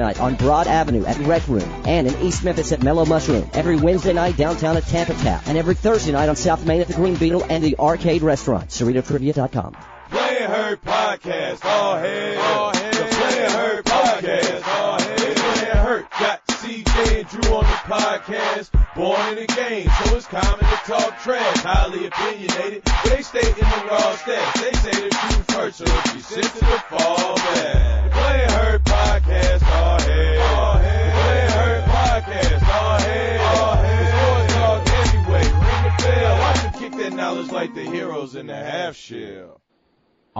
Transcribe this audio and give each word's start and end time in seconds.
night 0.00 0.20
on 0.20 0.34
Broad 0.34 0.66
Avenue 0.66 1.04
at 1.04 1.16
Rec 1.18 1.46
Room 1.46 1.68
and 1.86 2.06
in 2.08 2.20
East 2.20 2.42
Memphis 2.44 2.72
at 2.72 2.82
Mellow 2.82 3.04
Mushroom. 3.04 3.48
Every 3.52 3.76
Wednesday 3.76 4.12
night 4.12 4.36
downtown 4.36 4.76
at 4.76 4.84
Tampa 4.86 5.14
Tap. 5.14 5.44
And 5.46 5.56
every 5.56 5.74
Thursday 5.74 6.12
night 6.12 6.28
on 6.28 6.36
South 6.36 6.66
Main 6.66 6.80
at 6.80 6.88
the 6.88 6.94
Green 6.94 7.14
Beetle 7.14 7.44
and 7.48 7.62
the 7.62 7.76
Arcade 7.78 8.22
Restaurant. 8.22 8.68
CerritoTrivia.com. 8.70 9.76
Play 10.10 10.42
Hurt 10.42 10.84
Podcast. 10.84 11.64
All 11.64 11.96
head. 11.96 12.36
All 12.38 12.74
head. 12.74 12.94
The 12.94 13.04
Play 13.04 13.50
Hurt 13.50 13.84
Podcast. 13.84 14.68
All 14.80 15.00
head. 15.00 15.36
Play 15.36 15.80
Hurt. 15.80 16.10
Got 16.10 16.46
CJ 16.48 17.20
and 17.20 17.28
Drew 17.28 17.54
on 17.54 17.64
the 17.64 17.94
podcast. 17.94 18.70
Born 18.96 19.20
in 19.28 19.36
the 19.36 19.46
game, 19.46 19.88
so 20.04 20.16
it's 20.16 20.26
common 20.26 20.58
to 20.58 20.78
talk 20.84 21.18
trash. 21.20 21.58
Highly 21.58 22.06
opinionated, 22.06 22.82
they 23.04 23.22
stay 23.22 23.48
in 23.48 23.54
the 23.54 23.86
raw 23.88 24.16
stats. 24.16 24.60
They 24.60 24.72
say 24.72 25.08
the 25.08 25.10
truth 25.10 25.50
hurts, 25.50 25.76
so 25.76 25.84
if 25.86 26.14
you 26.14 26.20
sensitive, 26.20 26.82
fall 26.90 27.36
back. 27.36 28.09
The 28.09 28.09
Play 28.09 28.09
Hurt 28.09 28.09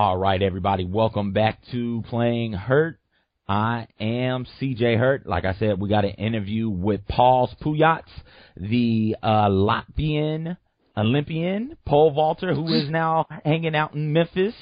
All 0.03 0.17
right, 0.17 0.41
everybody, 0.41 0.87
welcome 0.87 1.33
back 1.35 1.61
to 1.73 2.03
Playing 2.09 2.55
Hurt. 2.55 2.99
I 3.47 3.87
am 4.01 4.47
CJ 4.59 4.99
Hurt. 4.99 5.27
Like 5.27 5.45
I 5.45 5.53
said, 5.59 5.79
we 5.79 5.91
got 5.91 6.07
an 6.07 6.13
interview 6.13 6.71
with 6.71 7.07
Pauls 7.07 7.55
Pujats, 7.61 8.09
the 8.57 9.15
uh, 9.23 9.51
Latvian 9.51 10.57
Olympian, 10.97 11.77
pole 11.85 12.13
vaulter, 12.13 12.55
who 12.55 12.73
is 12.73 12.89
now 12.89 13.27
hanging 13.45 13.77
out 13.77 13.93
in 13.93 14.15
Memphis. 14.15 14.55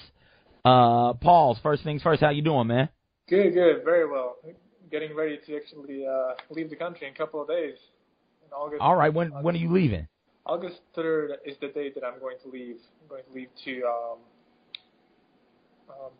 Uh, 0.65 1.13
Pauls, 1.13 1.57
first 1.63 1.85
things 1.85 2.03
first, 2.03 2.21
how 2.21 2.31
you 2.31 2.43
doing, 2.43 2.67
man? 2.67 2.89
Good, 3.29 3.55
good, 3.55 3.85
very 3.85 4.11
well. 4.11 4.39
Getting 4.91 5.15
ready 5.15 5.39
to 5.47 5.57
actually 5.57 6.05
uh, 6.05 6.33
leave 6.51 6.69
the 6.69 6.75
country 6.75 7.07
in 7.07 7.15
a 7.15 7.17
couple 7.17 7.41
of 7.41 7.47
days. 7.47 7.77
In 8.45 8.53
August. 8.53 8.81
All 8.81 8.97
right, 8.97 9.15
when 9.15 9.29
when 9.45 9.55
are 9.55 9.59
you 9.59 9.71
leaving? 9.71 10.09
August 10.45 10.81
third 10.97 11.31
is 11.47 11.55
the 11.61 11.69
date 11.69 11.95
that 11.95 12.03
I'm 12.03 12.19
going 12.19 12.39
to 12.43 12.51
leave. 12.51 12.79
I'm 13.03 13.09
going 13.09 13.23
to 13.23 13.33
leave 13.33 13.51
to 13.67 13.87
um, 13.87 14.19
um, 15.91 16.13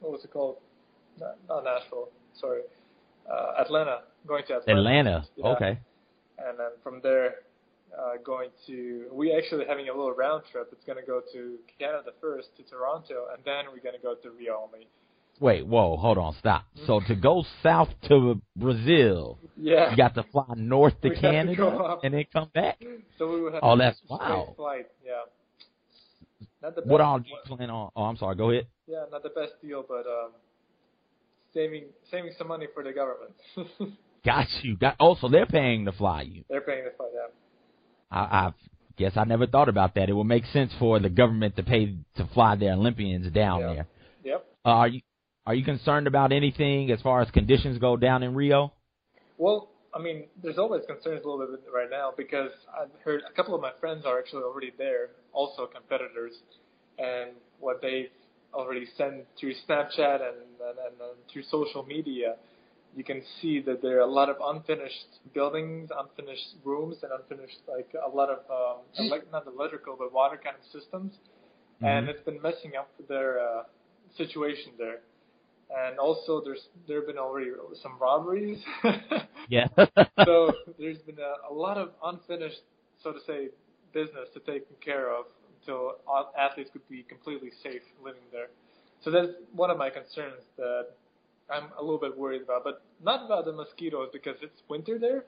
what 0.00 0.12
was 0.12 0.24
it 0.24 0.30
called? 0.32 0.56
Not, 1.18 1.36
not 1.48 1.64
Nashville. 1.64 2.08
Sorry, 2.40 2.62
uh, 3.30 3.60
Atlanta. 3.60 4.00
Going 4.26 4.44
to 4.48 4.56
Atlanta. 4.58 4.78
Atlanta. 4.80 5.24
Yeah. 5.36 5.46
Okay. 5.48 5.78
And 6.38 6.58
then 6.58 6.70
from 6.82 7.00
there, 7.02 7.34
uh, 7.98 8.12
going 8.24 8.50
to 8.66 9.06
we 9.12 9.34
actually 9.36 9.64
having 9.66 9.88
a 9.88 9.92
little 9.92 10.12
round 10.12 10.44
trip. 10.50 10.68
It's 10.72 10.84
going 10.84 10.98
to 10.98 11.06
go 11.06 11.20
to 11.32 11.56
Canada 11.78 12.10
first 12.20 12.48
to 12.56 12.62
Toronto, 12.62 13.26
and 13.34 13.42
then 13.44 13.64
we're 13.72 13.82
going 13.82 13.96
to 13.96 14.02
go 14.02 14.14
to 14.14 14.30
Rio 14.30 14.60
only. 14.66 14.86
Wait, 15.40 15.66
whoa, 15.66 15.96
hold 15.96 16.18
on, 16.18 16.34
stop. 16.38 16.64
So 16.86 17.00
to 17.08 17.14
go 17.14 17.44
south 17.62 17.88
to 18.08 18.40
Brazil, 18.56 19.38
Yeah. 19.56 19.90
you 19.90 19.96
got 19.96 20.14
to 20.16 20.22
fly 20.24 20.44
north 20.54 21.00
to 21.00 21.08
We 21.08 21.14
have 21.14 21.22
to 21.22 21.30
Canada 21.30 21.96
and 22.02 22.12
then 22.12 22.24
come 22.30 22.50
back. 22.52 22.78
So 23.18 23.30
we 23.32 23.40
would 23.40 23.54
have 23.54 23.62
Oh, 23.64 23.74
to 23.74 23.78
that's 23.78 23.98
wow. 24.06 24.52
flight. 24.54 24.86
Yeah. 25.02 25.12
Not 26.62 26.74
the 26.74 26.82
What 26.82 26.98
best- 26.98 27.06
all 27.06 27.18
do 27.20 27.28
you 27.28 27.56
plan 27.56 27.70
on? 27.70 27.90
Oh, 27.96 28.02
I'm 28.04 28.16
sorry. 28.16 28.36
Go 28.36 28.50
ahead. 28.50 28.66
Yeah, 28.86 29.04
not 29.10 29.22
the 29.22 29.30
best 29.30 29.52
deal, 29.62 29.84
but 29.86 30.06
um, 30.06 30.32
saving 31.54 31.84
saving 32.10 32.32
some 32.38 32.48
money 32.48 32.66
for 32.74 32.82
the 32.82 32.92
government. 32.92 33.32
Got 34.24 34.46
you. 34.62 34.76
Got. 34.76 34.96
Oh, 35.00 35.16
so 35.20 35.28
they're 35.28 35.46
paying 35.46 35.86
to 35.86 35.92
fly 35.92 36.22
you. 36.22 36.44
They're 36.50 36.60
paying 36.60 36.84
the 36.84 36.90
flight. 36.96 37.10
Yeah. 37.14 37.28
I, 38.10 38.18
I 38.48 38.52
guess 38.98 39.12
I 39.16 39.24
never 39.24 39.46
thought 39.46 39.68
about 39.70 39.94
that. 39.94 40.08
It 40.10 40.12
would 40.12 40.24
make 40.24 40.44
sense 40.46 40.72
for 40.78 40.98
the 40.98 41.08
government 41.08 41.56
to 41.56 41.62
pay 41.62 41.96
to 42.16 42.28
fly 42.34 42.56
their 42.56 42.74
Olympians 42.74 43.30
down 43.32 43.60
Yeah. 43.60 43.66
there. 43.74 43.86
Yep. 44.24 44.46
Uh, 44.64 44.68
are 44.68 44.88
you 44.88 45.00
are 45.46 45.54
you 45.54 45.64
concerned 45.64 46.06
about 46.06 46.32
anything 46.32 46.90
as 46.90 47.00
far 47.00 47.22
as 47.22 47.30
conditions 47.30 47.78
go 47.78 47.96
down 47.96 48.22
in 48.22 48.34
Rio? 48.34 48.74
Well, 49.38 49.69
I 49.94 49.98
mean, 49.98 50.24
there's 50.42 50.58
always 50.58 50.82
concerns 50.86 51.22
a 51.24 51.28
little 51.28 51.46
bit 51.46 51.64
right 51.74 51.90
now 51.90 52.12
because 52.16 52.50
I've 52.80 52.90
heard 53.04 53.22
a 53.28 53.32
couple 53.32 53.54
of 53.54 53.60
my 53.60 53.72
friends 53.80 54.04
are 54.06 54.18
actually 54.18 54.42
already 54.42 54.72
there, 54.78 55.10
also 55.32 55.66
competitors, 55.66 56.32
and 56.98 57.30
what 57.58 57.82
they've 57.82 58.10
already 58.54 58.86
sent 58.96 59.24
through 59.38 59.54
Snapchat 59.68 60.20
and, 60.22 60.38
and, 60.60 60.78
and, 60.78 61.00
and 61.00 61.18
through 61.32 61.42
social 61.50 61.84
media, 61.84 62.36
you 62.96 63.04
can 63.04 63.22
see 63.40 63.60
that 63.60 63.82
there 63.82 63.98
are 63.98 64.00
a 64.00 64.06
lot 64.10 64.28
of 64.28 64.36
unfinished 64.44 65.20
buildings, 65.34 65.90
unfinished 65.96 66.56
rooms, 66.64 66.96
and 67.02 67.12
unfinished 67.12 67.58
like 67.68 67.88
a 67.94 68.16
lot 68.16 68.28
of 68.28 68.38
um, 68.50 69.10
not 69.32 69.46
electrical 69.46 69.96
but 69.98 70.12
water 70.12 70.38
kind 70.42 70.56
of 70.56 70.80
systems, 70.80 71.12
and 71.82 72.08
it's 72.08 72.22
been 72.24 72.40
messing 72.42 72.72
up 72.78 72.90
their 73.08 73.40
uh, 73.40 73.62
situation 74.16 74.72
there. 74.78 75.00
And 75.78 75.98
also, 75.98 76.42
there's 76.44 76.68
there 76.88 76.98
have 76.98 77.06
been 77.06 77.18
already 77.18 77.50
some 77.82 77.98
robberies. 78.00 78.58
Yeah. 79.48 79.66
so 80.24 80.52
there's 80.78 80.98
been 80.98 81.18
a, 81.18 81.52
a 81.52 81.52
lot 81.52 81.76
of 81.76 81.90
unfinished, 82.04 82.60
so 83.02 83.12
to 83.12 83.18
say, 83.26 83.48
business 83.92 84.28
to 84.34 84.40
take 84.40 84.62
care 84.80 85.12
of 85.12 85.24
until 85.60 85.96
athletes 86.38 86.70
could 86.72 86.88
be 86.88 87.02
completely 87.02 87.50
safe 87.62 87.82
living 88.02 88.22
there. 88.32 88.46
So 89.04 89.10
that's 89.10 89.28
one 89.52 89.70
of 89.70 89.76
my 89.76 89.90
concerns 89.90 90.44
that 90.56 90.88
I'm 91.50 91.64
a 91.76 91.82
little 91.82 91.98
bit 91.98 92.16
worried 92.16 92.42
about, 92.42 92.64
but 92.64 92.82
not 93.02 93.26
about 93.26 93.44
the 93.44 93.52
mosquitoes 93.52 94.08
because 94.12 94.36
it's 94.40 94.62
winter 94.68 94.98
there. 94.98 95.24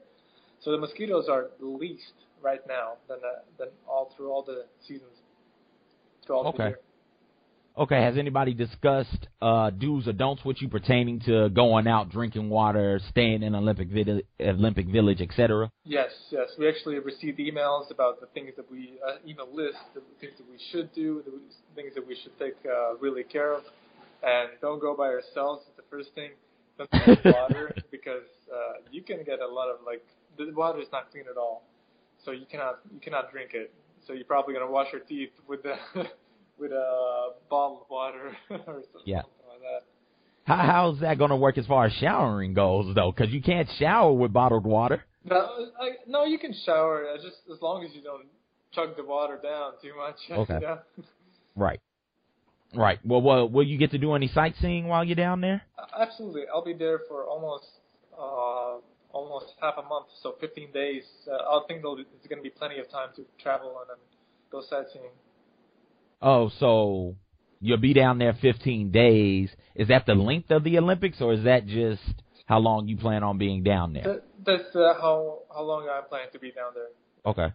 So 0.61 0.71
the 0.71 0.77
mosquitoes 0.77 1.27
are 1.29 1.47
the 1.59 1.65
least 1.67 2.13
right 2.41 2.61
now 2.67 2.93
than 3.09 3.17
uh, 3.17 3.41
than 3.57 3.67
all 3.87 4.13
through 4.15 4.31
all 4.31 4.43
the 4.43 4.65
seasons. 4.87 5.11
Throughout 6.25 6.43
the 6.43 6.49
Okay. 6.49 6.63
year. 6.69 6.79
Okay. 7.77 8.01
Has 8.01 8.17
anybody 8.17 8.53
discussed 8.53 9.27
uh, 9.41 9.69
do's 9.69 10.07
or 10.07 10.13
don'ts 10.13 10.43
with 10.45 10.61
you 10.61 10.69
pertaining 10.69 11.19
to 11.21 11.49
going 11.49 11.87
out, 11.87 12.09
drinking 12.09 12.49
water, 12.49 12.99
staying 13.09 13.43
in 13.43 13.55
Olympic 13.55 13.89
Vil- 13.89 14.21
Olympic 14.41 14.87
Village, 14.87 15.21
etc.? 15.21 15.71
Yes, 15.83 16.11
yes. 16.31 16.49
We 16.57 16.67
actually 16.67 16.99
received 16.99 17.39
emails 17.39 17.91
about 17.91 18.19
the 18.19 18.27
things 18.27 18.51
that 18.57 18.69
we, 18.71 18.93
uh, 19.07 19.17
email 19.27 19.47
list, 19.53 19.77
the 19.93 20.01
things 20.19 20.33
that 20.37 20.49
we 20.49 20.57
should 20.71 20.93
do, 20.93 21.23
the 21.25 21.31
things 21.75 21.93
that 21.95 22.05
we 22.05 22.17
should 22.21 22.37
take 22.39 22.55
uh, 22.65 22.95
really 22.97 23.23
care 23.23 23.53
of. 23.53 23.63
And 24.23 24.49
don't 24.61 24.79
go 24.79 24.95
by 24.95 25.09
yourselves. 25.09 25.63
It's 25.67 25.77
the 25.77 25.83
first 25.89 26.09
thing. 26.15 26.31
Don't 26.77 26.89
drink 26.91 27.25
water 27.25 27.75
because 27.91 28.27
uh, 28.51 28.81
you 28.91 29.01
can 29.03 29.23
get 29.23 29.39
a 29.39 29.47
lot 29.47 29.69
of 29.69 29.77
like 29.85 30.03
the 30.37 30.51
water 30.53 30.79
is 30.79 30.87
not 30.91 31.11
clean 31.11 31.25
at 31.29 31.37
all, 31.37 31.63
so 32.23 32.31
you 32.31 32.45
cannot 32.49 32.79
you 32.91 32.99
cannot 32.99 33.31
drink 33.31 33.51
it. 33.53 33.73
So 34.07 34.13
you're 34.13 34.25
probably 34.25 34.53
gonna 34.53 34.71
wash 34.71 34.87
your 34.91 35.01
teeth 35.01 35.31
with 35.47 35.61
the 35.63 35.75
with 36.57 36.71
a 36.71 36.77
water 36.81 37.12
or 38.49 38.57
something, 38.57 39.01
Yeah. 39.05 39.21
something 39.21 39.47
like 39.49 39.61
that. 39.61 39.83
How 40.45 40.57
how's 40.57 40.99
that 40.99 41.17
going 41.17 41.29
to 41.29 41.35
work 41.37 41.57
as 41.57 41.65
far 41.65 41.85
as 41.85 41.93
showering 41.93 42.53
goes, 42.53 42.93
though? 42.95 43.11
Because 43.15 43.33
you 43.33 43.41
can't 43.41 43.69
shower 43.79 44.11
with 44.11 44.33
bottled 44.33 44.65
water. 44.65 45.03
No, 45.25 45.37
I, 45.79 45.91
no, 46.07 46.25
you 46.25 46.37
can 46.37 46.53
shower 46.65 47.05
uh, 47.13 47.15
just 47.17 47.37
as 47.53 47.61
long 47.61 47.85
as 47.85 47.93
you 47.95 48.01
don't 48.01 48.25
chug 48.73 48.97
the 48.97 49.03
water 49.05 49.39
down 49.41 49.73
too 49.81 49.93
much. 49.95 50.15
Okay. 50.31 50.55
You 50.55 50.59
know? 50.61 50.79
Right. 51.55 51.79
Right. 52.75 52.99
Well, 53.05 53.21
well, 53.21 53.47
will 53.47 53.63
you 53.65 53.77
get 53.77 53.91
to 53.91 53.97
do 53.99 54.13
any 54.15 54.27
sightseeing 54.27 54.87
while 54.87 55.03
you're 55.03 55.15
down 55.15 55.41
there? 55.41 55.61
Absolutely, 55.97 56.41
I'll 56.51 56.63
be 56.65 56.73
there 56.73 57.01
for 57.07 57.23
almost 57.25 57.67
uh, 58.17 58.79
almost 59.11 59.53
half 59.61 59.75
a 59.77 59.83
month, 59.83 60.07
so 60.23 60.35
15 60.41 60.71
days. 60.73 61.03
Uh, 61.31 61.35
I 61.35 61.61
think 61.67 61.83
there's 61.83 62.05
going 62.27 62.37
to 62.37 62.43
be 62.43 62.49
plenty 62.49 62.79
of 62.79 62.89
time 62.89 63.09
to 63.15 63.23
travel 63.41 63.77
and 63.81 63.89
then 63.91 63.97
go 64.51 64.61
sightseeing. 64.67 65.11
Oh, 66.21 66.49
so 66.59 67.15
you'll 67.63 67.77
be 67.77 67.93
down 67.93 68.17
there 68.19 68.33
15 68.41 68.91
days. 68.91 69.49
Is 69.75 69.87
that 69.87 70.05
the 70.05 70.13
length 70.13 70.51
of 70.51 70.63
the 70.63 70.77
Olympics, 70.77 71.21
or 71.21 71.33
is 71.33 71.45
that 71.45 71.65
just 71.65 72.01
how 72.45 72.59
long 72.59 72.87
you 72.87 72.97
plan 72.97 73.23
on 73.23 73.37
being 73.37 73.63
down 73.63 73.93
there. 73.93 74.03
That, 74.03 74.23
that's 74.45 74.75
uh, 74.75 74.93
how 74.99 75.39
how 75.53 75.63
long 75.63 75.87
I 75.89 76.01
plan 76.07 76.27
to 76.33 76.39
be 76.39 76.51
down 76.51 76.73
there. 76.75 76.89
Okay. 77.25 77.53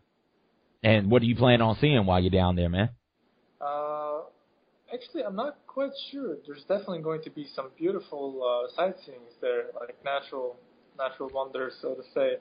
And 0.82 1.10
what 1.10 1.22
do 1.22 1.28
you 1.28 1.36
plan 1.36 1.60
on 1.60 1.76
seeing 1.80 2.06
while 2.06 2.20
you're 2.20 2.30
down 2.30 2.56
there, 2.56 2.68
man? 2.68 2.90
Uh, 3.60 4.20
actually, 4.92 5.24
I'm 5.24 5.36
not 5.36 5.58
quite 5.66 5.90
sure. 6.10 6.36
There's 6.46 6.62
definitely 6.62 7.02
going 7.02 7.22
to 7.22 7.30
be 7.30 7.46
some 7.54 7.70
beautiful 7.76 8.40
uh, 8.42 8.74
sightseeing 8.76 9.20
there, 9.40 9.64
like 9.78 9.96
natural 10.04 10.56
natural 10.96 11.30
wonders, 11.34 11.74
so 11.82 11.94
to 11.94 12.02
say. 12.14 12.36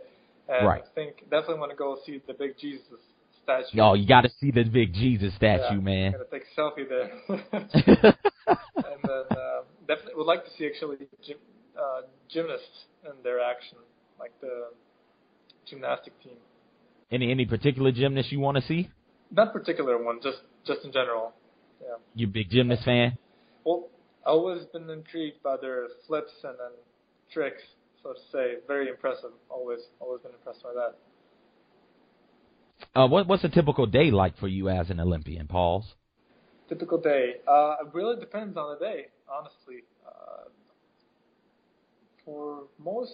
And 0.48 0.66
Right. 0.66 0.82
I 0.82 0.96
think 0.96 1.30
definitely 1.30 1.60
want 1.60 1.72
to 1.72 1.78
go 1.78 1.98
see 2.06 2.22
the 2.26 2.34
big 2.34 2.58
Jesus 2.58 3.02
statue. 3.48 3.80
Oh, 3.82 3.94
you 3.94 4.08
got 4.08 4.22
to 4.22 4.30
see 4.40 4.52
the 4.52 4.64
big 4.64 4.94
Jesus 4.94 5.34
statue, 5.36 5.76
yeah, 5.76 5.80
man. 5.80 6.12
Gotta 6.12 6.26
take 6.32 6.44
a 6.44 6.60
selfie 6.60 6.88
there. 6.88 7.12
and 7.30 9.00
then 9.04 9.24
um, 9.32 9.64
definitely 9.88 10.16
would 10.16 10.28
like 10.28 10.44
to 10.44 10.52
see 10.58 10.68
actually 10.68 10.98
gym, 11.26 11.38
uh, 11.78 12.02
gymnasts 12.30 12.86
in 13.06 13.24
their 13.24 13.40
action, 13.40 13.78
like 14.20 14.32
the 14.42 14.68
gymnastic 15.70 16.14
team. 16.24 16.38
any 17.12 17.32
any 17.32 17.46
particular 17.46 17.92
gymnast 17.92 18.32
you 18.32 18.40
want 18.40 18.58
to 18.58 18.64
see? 18.64 18.90
That 19.32 19.54
particular 19.54 20.02
one, 20.02 20.20
just 20.22 20.40
just 20.66 20.84
in 20.84 20.92
general. 20.92 21.34
Yeah. 21.82 21.96
You 22.16 22.28
big 22.28 22.50
gymnast 22.50 22.84
fan? 22.84 23.18
Well, 23.64 23.90
I've 24.26 24.34
always 24.34 24.66
been 24.74 24.90
intrigued 24.90 25.42
by 25.44 25.58
their 25.62 25.88
flips 26.08 26.32
and 26.44 26.56
then 26.60 26.72
tricks, 27.32 27.62
so 28.02 28.14
to 28.14 28.20
say. 28.32 28.56
Very 28.68 28.90
impressive. 28.90 29.32
Always, 29.50 29.80
always 30.00 30.22
been 30.22 30.32
impressed 30.34 30.64
by 30.64 30.74
that. 30.74 30.96
Uh, 32.98 33.08
what 33.08 33.28
what's 33.28 33.44
a 33.44 33.50
typical 33.50 33.86
day 33.86 34.10
like 34.10 34.36
for 34.40 34.48
you 34.48 34.70
as 34.70 34.90
an 34.90 35.00
Olympian, 35.00 35.46
Pauls? 35.46 35.86
Typical 36.68 37.00
day. 37.00 37.36
Uh, 37.48 37.76
it 37.82 37.94
really 37.94 38.20
depends 38.20 38.58
on 38.58 38.74
the 38.74 38.84
day, 38.84 39.06
honestly. 39.32 39.84
Uh, 40.04 40.50
for 42.26 42.64
most, 42.84 43.12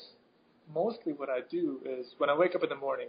mostly 0.73 1.11
what 1.11 1.29
I 1.29 1.39
do 1.51 1.81
is 1.85 2.05
when 2.17 2.29
I 2.29 2.37
wake 2.37 2.55
up 2.55 2.63
in 2.63 2.69
the 2.69 2.77
morning, 2.77 3.07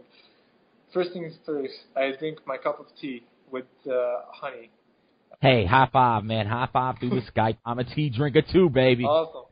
first 0.93 1.12
things 1.12 1.35
first, 1.47 1.75
I 1.97 2.11
drink 2.19 2.41
my 2.44 2.56
cup 2.56 2.81
of 2.81 2.87
tea 3.00 3.23
with 3.53 3.67
uh, 3.87 4.23
honey. 4.32 4.71
Hey, 5.41 5.67
high 5.67 5.88
five, 5.93 6.25
man! 6.25 6.47
High 6.49 6.69
five 6.73 6.97
through 6.99 7.11
the 7.11 7.23
Skype. 7.37 7.56
I'm 7.65 7.79
a 7.79 7.85
tea 7.85 8.11
drinker 8.11 8.43
too, 8.43 8.69
baby. 8.69 9.05
Awesome. 9.05 9.44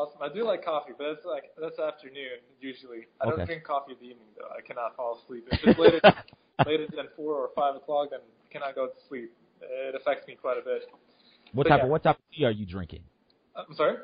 Awesome. 0.00 0.22
I 0.22 0.32
do 0.32 0.46
like 0.46 0.64
coffee, 0.64 0.92
but 0.96 1.12
that's 1.12 1.26
like 1.26 1.44
that's 1.60 1.78
afternoon 1.78 2.40
usually. 2.58 3.06
I 3.20 3.26
don't 3.28 3.44
drink 3.44 3.64
coffee 3.64 3.92
in 3.92 3.98
the 3.98 4.04
evening 4.04 4.28
though. 4.38 4.48
I 4.48 4.62
cannot 4.66 4.96
fall 4.96 5.20
asleep. 5.22 5.46
If 5.52 5.60
it's 5.62 5.78
later 5.78 6.00
later 6.66 6.86
than 6.96 7.08
four 7.16 7.34
or 7.34 7.50
five 7.54 7.76
o'clock, 7.76 8.08
then 8.10 8.20
I 8.20 8.52
cannot 8.52 8.74
go 8.74 8.86
to 8.86 8.92
sleep. 9.08 9.30
It 9.60 9.94
affects 9.94 10.26
me 10.26 10.36
quite 10.40 10.56
a 10.56 10.62
bit. 10.64 10.82
What 11.52 11.64
but 11.64 11.68
type 11.68 11.78
yeah. 11.80 11.84
of 11.84 11.90
what 11.90 12.02
type 12.02 12.16
of 12.16 12.22
tea 12.34 12.44
are 12.44 12.50
you 12.50 12.64
drinking? 12.64 13.02
Uh, 13.54 13.64
I'm 13.68 13.74
sorry. 13.74 13.96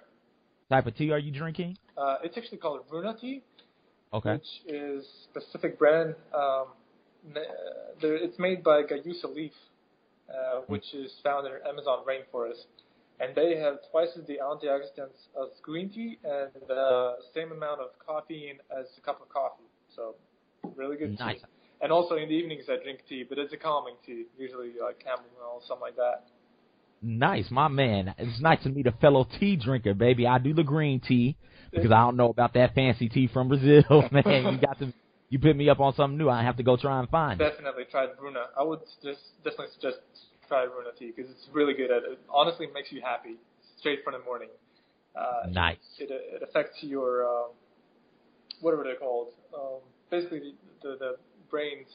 Type 0.69 0.87
of 0.87 0.96
tea 0.96 1.12
are 1.12 1.19
you 1.19 1.32
drinking? 1.32 1.78
Uh, 1.96 2.16
it's 2.22 2.37
actually 2.37 2.58
called 2.58 2.81
Runa 2.90 3.16
tea, 3.19 3.43
Okay. 4.12 4.32
which 4.32 4.75
is 4.75 5.06
specific 5.31 5.78
brand. 5.78 6.14
Um, 6.34 6.66
uh, 7.34 7.40
it's 8.02 8.38
made 8.38 8.62
by 8.62 8.82
Guayusa 8.82 9.34
Leaf, 9.34 9.52
uh, 10.28 10.60
which 10.66 10.93
is 10.93 11.10
found 11.25 11.46
in 11.46 11.52
Amazon 11.66 12.04
rainforest. 12.04 12.66
And 13.18 13.34
they 13.34 13.56
have 13.56 13.78
twice 13.90 14.10
as 14.18 14.26
the 14.26 14.38
antioxidants 14.42 15.28
as 15.40 15.58
green 15.62 15.88
tea 15.88 16.18
and 16.24 16.50
the 16.68 17.14
same 17.34 17.52
amount 17.52 17.80
of 17.80 17.88
caffeine 18.06 18.58
as 18.70 18.86
a 18.98 19.00
cup 19.00 19.20
of 19.22 19.28
coffee. 19.28 19.64
So, 19.94 20.14
really 20.76 20.96
good 20.96 21.18
Nice. 21.18 21.40
tea. 21.40 21.46
And 21.80 21.92
also 21.92 22.16
in 22.16 22.28
the 22.28 22.34
evenings 22.34 22.64
I 22.68 22.82
drink 22.82 23.00
tea, 23.08 23.24
but 23.28 23.38
it's 23.38 23.52
a 23.52 23.56
calming 23.56 23.96
tea, 24.04 24.24
usually 24.38 24.72
like 24.82 25.02
chamomile, 25.02 25.54
or 25.54 25.60
something 25.66 25.82
like 25.82 25.96
that. 25.96 26.24
Nice, 27.02 27.50
my 27.50 27.68
man. 27.68 28.14
It's 28.18 28.40
nice 28.40 28.62
to 28.62 28.70
meet 28.70 28.86
a 28.86 28.92
fellow 28.92 29.26
tea 29.38 29.56
drinker, 29.56 29.94
baby. 29.94 30.26
I 30.26 30.38
do 30.38 30.54
the 30.54 30.62
green 30.62 31.00
tea 31.00 31.36
because 31.70 31.92
I 31.92 32.00
don't 32.00 32.16
know 32.16 32.30
about 32.30 32.54
that 32.54 32.74
fancy 32.74 33.08
tea 33.08 33.28
from 33.32 33.48
Brazil, 33.48 33.82
man. 34.10 34.52
You 34.52 34.58
got 34.58 34.78
to 34.78 34.92
you 35.28 35.38
put 35.38 35.56
me 35.56 35.69
up 35.69 35.80
on 35.80 35.94
something 35.94 36.16
new. 36.16 36.30
I 36.30 36.42
have 36.42 36.56
to 36.56 36.62
go 36.62 36.76
try 36.76 36.98
and 37.00 37.08
find 37.08 37.40
it. 37.40 37.50
Definitely 37.50 37.84
try 37.90 38.06
Bruna. 38.19 38.46
I 38.58 38.62
would 38.62 38.80
just 39.02 39.20
definitely 39.44 39.72
suggest 39.74 39.98
try 40.48 40.66
Bruna 40.66 40.90
tea 40.98 41.12
because 41.14 41.31
it's 41.31 41.48
really 41.52 41.75
good 41.75 41.90
at 41.90 42.02
it. 42.04 42.19
Honestly, 42.31 42.66
makes 42.75 42.93
you 42.93 43.00
happy 43.02 43.37
straight 43.78 44.00
from 44.04 44.14
the 44.14 44.20
morning. 44.20 44.48
Uh, 45.14 45.48
Nice. 45.50 45.78
It 45.98 46.10
it 46.10 46.43
affects 46.43 46.78
your 46.82 47.25
um, 47.26 47.50
what 48.60 48.75
are 48.75 48.84
they 48.84 48.94
called? 48.98 49.28
Um, 49.54 49.81
basically, 50.10 50.54
the, 50.82 50.90
the 50.90 50.96
the 50.98 51.16
brains 51.50 51.88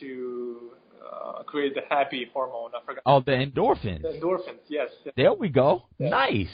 to 0.00 0.70
uh, 1.04 1.42
create 1.44 1.74
the 1.74 1.82
happy 1.88 2.28
hormone. 2.32 2.70
I 2.74 2.84
forgot. 2.84 3.02
Oh, 3.06 3.20
the 3.20 3.32
endorphins. 3.32 4.02
The 4.02 4.08
endorphins. 4.08 4.60
Yes. 4.68 4.88
yes. 5.04 5.14
There 5.16 5.32
we 5.32 5.48
go. 5.48 5.84
Yeah. 5.98 6.10
Nice. 6.10 6.48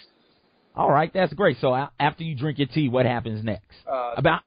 All 0.75 0.91
right, 0.91 1.11
that's 1.13 1.33
great. 1.33 1.57
So 1.61 1.75
after 1.99 2.23
you 2.23 2.37
drink 2.37 2.59
your 2.59 2.69
tea, 2.69 2.89
what 2.91 3.07
happens 3.07 3.43
next? 3.43 3.65
Uh, 3.91 4.13
About 4.17 4.43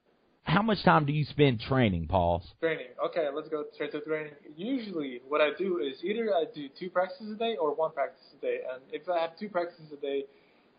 how 0.49 0.61
much 0.61 0.83
time 0.83 1.05
do 1.05 1.13
you 1.13 1.23
spend 1.25 1.59
training, 1.61 2.07
Pauls? 2.07 2.43
Training. 2.59 2.87
Okay, 3.05 3.27
let's 3.33 3.47
go 3.49 3.65
straight 3.73 3.91
to 3.91 4.01
training. 4.01 4.33
Usually, 4.57 5.21
what 5.27 5.41
I 5.41 5.49
do 5.57 5.77
is 5.79 6.03
either 6.03 6.33
I 6.33 6.45
do 6.53 6.67
two 6.79 6.89
practices 6.89 7.31
a 7.31 7.35
day 7.35 7.55
or 7.55 7.73
one 7.75 7.91
practice 7.91 8.25
a 8.37 8.41
day. 8.41 8.59
And 8.71 8.81
if 8.91 9.07
I 9.07 9.19
have 9.19 9.37
two 9.39 9.49
practices 9.49 9.85
a 9.93 9.97
day, 9.97 10.25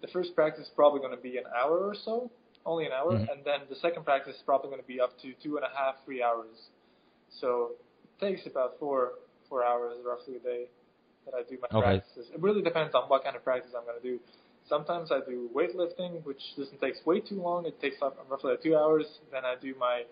the 0.03 0.09
first 0.09 0.35
practice 0.35 0.67
is 0.67 0.73
probably 0.75 1.01
going 1.01 1.15
to 1.17 1.23
be 1.23 1.37
an 1.39 1.45
hour 1.57 1.79
or 1.79 1.95
so, 1.95 2.31
only 2.67 2.87
an 2.87 2.93
hour, 2.93 3.13
Mhm. 3.13 3.31
and 3.31 3.45
then 3.45 3.61
the 3.69 3.77
second 3.77 4.05
practice 4.05 4.37
is 4.37 4.43
probably 4.43 4.71
going 4.71 4.83
to 4.83 4.87
be 4.89 5.01
up 5.01 5.17
to 5.21 5.33
two 5.35 5.57
and 5.57 5.65
a 5.65 5.71
half, 5.71 6.05
three 6.05 6.23
hours. 6.23 6.71
So 7.29 7.77
it 8.05 8.21
takes 8.21 8.47
about 8.47 8.79
four 8.79 9.15
four 9.49 9.65
hours 9.65 9.99
roughly 10.05 10.37
a 10.37 10.39
day 10.39 10.69
that 11.25 11.35
I 11.35 11.43
do 11.43 11.59
my 11.61 11.69
Okay. 11.69 11.99
practices. 11.99 12.31
It 12.31 12.41
really 12.41 12.63
depends 12.63 12.95
on 12.95 13.09
what 13.09 13.25
kind 13.25 13.37
of 13.37 13.43
practice 13.45 13.75
I'm 13.75 13.85
going 13.85 14.01
to 14.01 14.03
do. 14.03 14.21
Sometimes 14.71 15.11
I 15.11 15.19
do 15.29 15.51
weightlifting, 15.55 16.25
which 16.25 16.41
doesn't 16.57 16.81
take 16.81 16.95
way 17.05 17.21
too 17.21 17.43
long. 17.43 17.67
It 17.67 17.81
takes 17.81 18.01
up 18.01 18.17
roughly 18.31 18.55
two 18.63 18.77
hours. 18.77 19.07
Then 19.33 19.45
I 19.45 19.57
do 19.61 19.75
my 19.79 20.05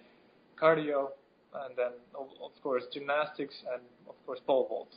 cardio, 0.61 1.11
and 1.55 1.77
then 1.77 1.93
of, 2.15 2.27
of 2.43 2.51
course 2.63 2.83
gymnastics 2.93 3.55
and 3.73 3.83
of 4.09 4.17
course 4.27 4.41
pole 4.47 4.67
vault. 4.69 4.93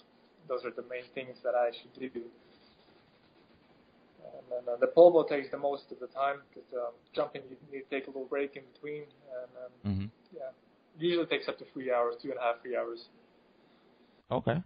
Those 0.50 0.66
are 0.66 0.72
the 0.72 0.88
main 0.90 1.06
things 1.14 1.38
that 1.44 1.54
I 1.54 1.70
should 1.80 1.94
do. 1.94 2.10
And 4.24 4.46
then 4.50 4.74
uh, 4.74 4.78
the 4.80 4.88
pole 4.88 5.12
vault 5.12 5.30
takes 5.30 5.52
the 5.52 5.60
most 5.60 5.84
of 5.92 6.00
the 6.00 6.08
time 6.08 6.38
because 6.50 6.68
um, 6.74 6.94
jumping 7.16 7.44
you 7.50 7.58
need 7.72 7.84
to 7.88 7.90
take 7.96 8.08
a 8.08 8.10
little 8.10 8.26
break 8.26 8.56
in 8.56 8.64
between, 8.74 9.04
and 9.04 9.50
um, 9.64 9.72
Mm-hmm. 9.86 10.06
yeah, 10.36 10.52
usually 11.00 11.26
takes 11.28 11.48
up 11.48 11.58
to 11.60 11.66
three 11.74 11.92
hours, 11.92 12.16
two 12.22 12.30
and 12.30 12.38
a 12.40 12.42
half, 12.42 12.62
three 12.62 12.76
hours. 12.76 13.06
Okay. 14.32 14.62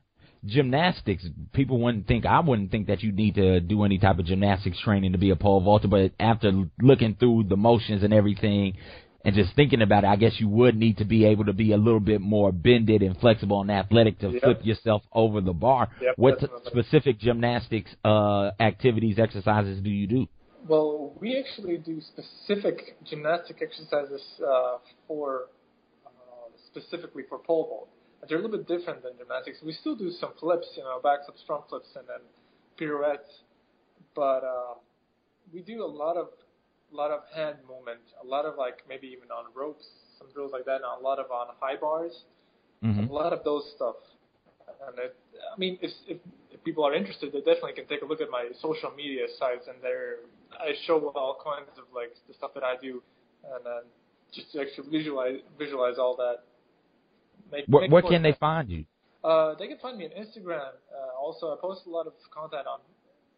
Gymnastics. 0.46 1.26
People 1.54 1.80
wouldn't 1.82 2.08
think 2.08 2.26
I 2.26 2.40
wouldn't 2.40 2.72
think 2.72 2.88
that 2.88 3.02
you 3.02 3.12
need 3.12 3.36
to 3.36 3.60
do 3.60 3.84
any 3.84 3.98
type 3.98 4.20
of 4.20 4.26
gymnastics 4.26 4.80
training 4.82 5.14
to 5.14 5.18
be 5.18 5.32
a 5.32 5.36
pole 5.36 5.62
vaulter, 5.62 5.88
but 5.88 6.12
after 6.20 6.52
looking 6.82 7.16
through 7.16 7.46
the 7.50 7.58
motions 7.58 8.04
and 8.04 8.14
everything, 8.14 8.78
and 9.26 9.34
just 9.34 9.56
thinking 9.56 9.82
about 9.82 10.04
it, 10.04 10.08
I 10.08 10.18
guess 10.18 10.34
you 10.40 10.48
would 10.50 10.76
need 10.76 10.98
to 11.00 11.06
be 11.06 11.26
able 11.26 11.46
to 11.46 11.54
be 11.54 11.72
a 11.72 11.78
little 11.78 12.00
bit 12.00 12.22
more 12.22 12.52
bended 12.52 13.02
and 13.02 13.18
flexible 13.18 13.60
and 13.60 13.72
athletic 13.72 14.20
to 14.20 14.30
Yep. 14.30 14.44
flip 14.44 14.60
yourself 14.66 15.02
over 15.12 15.42
the 15.42 15.52
bar. 15.54 15.90
Yep, 16.00 16.14
what 16.18 16.40
t- 16.40 16.48
specific 16.68 17.18
gymnastics 17.18 17.90
uh, 18.06 18.52
activities, 18.60 19.18
exercises 19.18 19.82
do 19.82 19.90
you 19.90 20.06
do? 20.06 20.28
Well, 20.68 21.14
we 21.20 21.40
actually 21.40 21.78
do 21.78 22.00
specific 22.02 22.98
gymnastic 23.04 23.62
exercises 23.62 24.22
uh, 24.46 24.78
for 25.08 25.46
uh, 26.06 26.10
specifically 26.68 27.24
for 27.28 27.40
pole 27.40 27.68
vault. 27.68 27.90
They're 28.28 28.38
a 28.38 28.42
little 28.42 28.58
bit 28.58 28.68
different 28.68 29.04
than 29.04 29.14
gymnastics. 29.18 29.60
We 29.64 29.74
still 29.74 29.96
do 29.96 30.10
some 30.12 30.34
flips, 30.40 30.68
you 30.76 30.84
know, 30.84 31.00
back 31.02 31.26
flips, 31.26 31.44
front 31.46 31.68
flips, 31.70 31.90
and 31.96 32.08
then 32.08 32.22
pirouettes. 32.78 33.44
But 34.16 34.44
uh, 34.44 34.76
we 35.54 35.62
do 35.62 35.84
a 35.84 35.86
lot 35.86 36.18
of 36.18 36.30
lot 36.92 37.12
of 37.12 37.22
hand 37.36 37.58
movement, 37.68 38.00
a 38.24 38.26
lot 38.26 38.46
of 38.46 38.58
like 38.58 38.82
maybe 38.88 39.08
even 39.08 39.30
on 39.32 39.46
ropes, 39.54 39.86
some 40.18 40.28
drills 40.34 40.52
like 40.52 40.66
that, 40.66 40.76
and 40.76 40.86
a 40.86 41.04
lot 41.04 41.20
of 41.20 41.30
on 41.32 41.48
high 41.60 41.76
bars. 41.76 42.24
hmm 42.82 43.06
a 43.06 43.14
lot 43.14 43.34
of 43.34 43.44
those 43.44 43.64
stuff. 43.76 43.96
And 44.88 44.98
it, 45.00 45.16
I 45.54 45.58
mean, 45.58 45.78
if, 45.82 45.92
if 46.08 46.18
if 46.52 46.64
people 46.64 46.86
are 46.86 46.94
interested, 46.94 47.32
they 47.32 47.40
definitely 47.40 47.74
can 47.74 47.88
take 47.88 48.02
a 48.02 48.06
look 48.06 48.22
at 48.22 48.30
my 48.30 48.50
social 48.62 48.92
media 48.92 49.26
sites, 49.38 49.68
and 49.68 49.78
there 49.82 50.18
I 50.60 50.74
show 50.86 51.00
all 51.16 51.38
kinds 51.44 51.78
of 51.78 51.86
like 51.94 52.14
the 52.28 52.34
stuff 52.34 52.54
that 52.56 52.64
I 52.64 52.76
do, 52.82 53.02
and 53.54 53.66
then 53.66 53.84
just 54.34 54.52
to 54.54 54.62
actually 54.62 54.90
visualize 54.90 55.40
visualize 55.58 55.98
all 55.98 56.16
that. 56.18 56.44
Make, 57.52 57.66
Where, 57.68 57.82
make 57.84 57.92
where 57.92 58.02
can 58.04 58.24
they 58.24 58.34
find 58.34 58.70
you? 58.70 58.86
Uh, 59.24 59.56
they 59.58 59.68
can 59.68 59.78
find 59.80 59.98
me 59.98 60.06
on 60.06 60.12
Instagram. 60.12 60.70
Uh, 60.92 61.20
also, 61.20 61.52
I 61.52 61.56
post 61.60 61.82
a 61.88 61.90
lot 61.90 62.08
of 62.08 62.14
content 62.32 62.68
on 62.68 62.80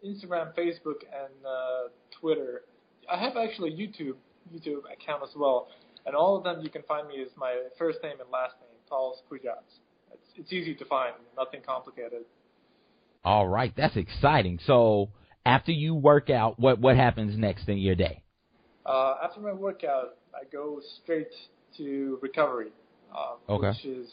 Instagram, 0.06 0.54
Facebook, 0.56 1.04
and 1.04 1.34
uh, 1.46 1.90
Twitter. 2.20 2.64
I 3.12 3.18
have 3.18 3.38
actually 3.38 3.74
a 3.74 3.78
YouTube 3.78 4.16
YouTube 4.54 4.82
account 4.92 5.24
as 5.24 5.36
well, 5.36 5.68
and 6.06 6.16
all 6.16 6.38
of 6.38 6.44
them 6.44 6.62
you 6.62 6.70
can 6.70 6.84
find 6.84 7.08
me 7.08 7.22
as 7.22 7.30
my 7.38 7.64
first 7.78 8.00
name 8.04 8.20
and 8.20 8.30
last 8.32 8.56
name, 8.62 8.70
Pauls 8.90 9.22
Pujats. 9.30 9.80
It's, 10.14 10.30
it's 10.36 10.54
easy 10.54 10.74
to 10.76 10.86
find, 10.86 11.14
nothing 11.38 11.62
complicated. 11.66 12.24
All 13.26 13.48
right, 13.48 13.74
that's 13.76 13.98
exciting. 13.98 14.60
So 14.66 15.10
after 15.46 15.72
you 15.72 15.96
work 15.96 16.30
out, 16.30 16.60
what 16.60 16.80
what 16.80 16.96
happens 16.96 17.38
next 17.38 17.68
in 17.68 17.78
your 17.78 17.96
day? 17.96 18.24
Uh, 18.86 19.16
after 19.24 19.42
my 19.42 19.52
workout, 19.52 20.18
I 20.34 20.46
go 20.52 20.80
straight 21.04 21.34
to 21.78 22.20
recovery, 22.22 22.72
um, 23.16 23.38
Okay. 23.50 23.68
which 23.70 23.86
is 23.86 24.10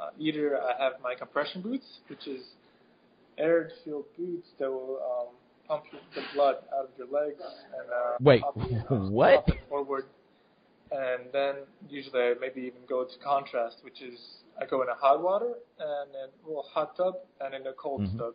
uh, 0.00 0.10
either 0.18 0.60
I 0.60 0.82
have 0.82 0.94
my 1.02 1.14
compression 1.14 1.62
boots, 1.62 1.86
which 2.08 2.26
is 2.26 2.42
air-filled 3.38 4.04
boots 4.16 4.48
that 4.58 4.70
will 4.70 4.98
um, 5.02 5.34
pump 5.66 5.84
the 6.14 6.22
blood 6.34 6.56
out 6.72 6.84
of 6.84 6.90
your 6.98 7.08
legs 7.08 7.40
and 7.40 7.90
uh, 7.90 8.16
Wait, 8.20 8.42
up, 8.42 8.56
what? 9.10 9.34
up 9.34 9.48
and 9.48 9.58
forward, 9.68 10.04
and 10.90 11.22
then 11.32 11.54
usually 11.88 12.20
I 12.20 12.34
maybe 12.40 12.60
even 12.62 12.80
go 12.88 13.04
to 13.04 13.18
contrast, 13.24 13.78
which 13.82 14.00
is 14.02 14.18
I 14.60 14.66
go 14.66 14.82
in 14.82 14.88
a 14.88 14.94
hot 14.94 15.22
water 15.22 15.54
and 15.78 16.10
then 16.12 16.28
well 16.46 16.64
hot 16.72 16.96
tub 16.96 17.14
and 17.40 17.54
in 17.54 17.66
a 17.66 17.72
cold 17.72 18.02
Mhm. 18.02 18.18
tub. 18.18 18.34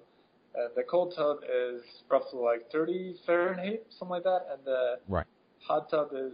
And 0.55 0.69
the 0.75 0.83
cold 0.83 1.13
tub 1.15 1.43
is 1.47 1.83
roughly 2.09 2.39
like 2.39 2.69
30 2.71 3.13
Fahrenheit, 3.25 3.85
something 3.91 4.09
like 4.09 4.23
that, 4.23 4.47
and 4.51 4.65
the 4.65 4.99
Right. 5.07 5.27
hot 5.61 5.89
tub 5.89 6.09
is 6.13 6.33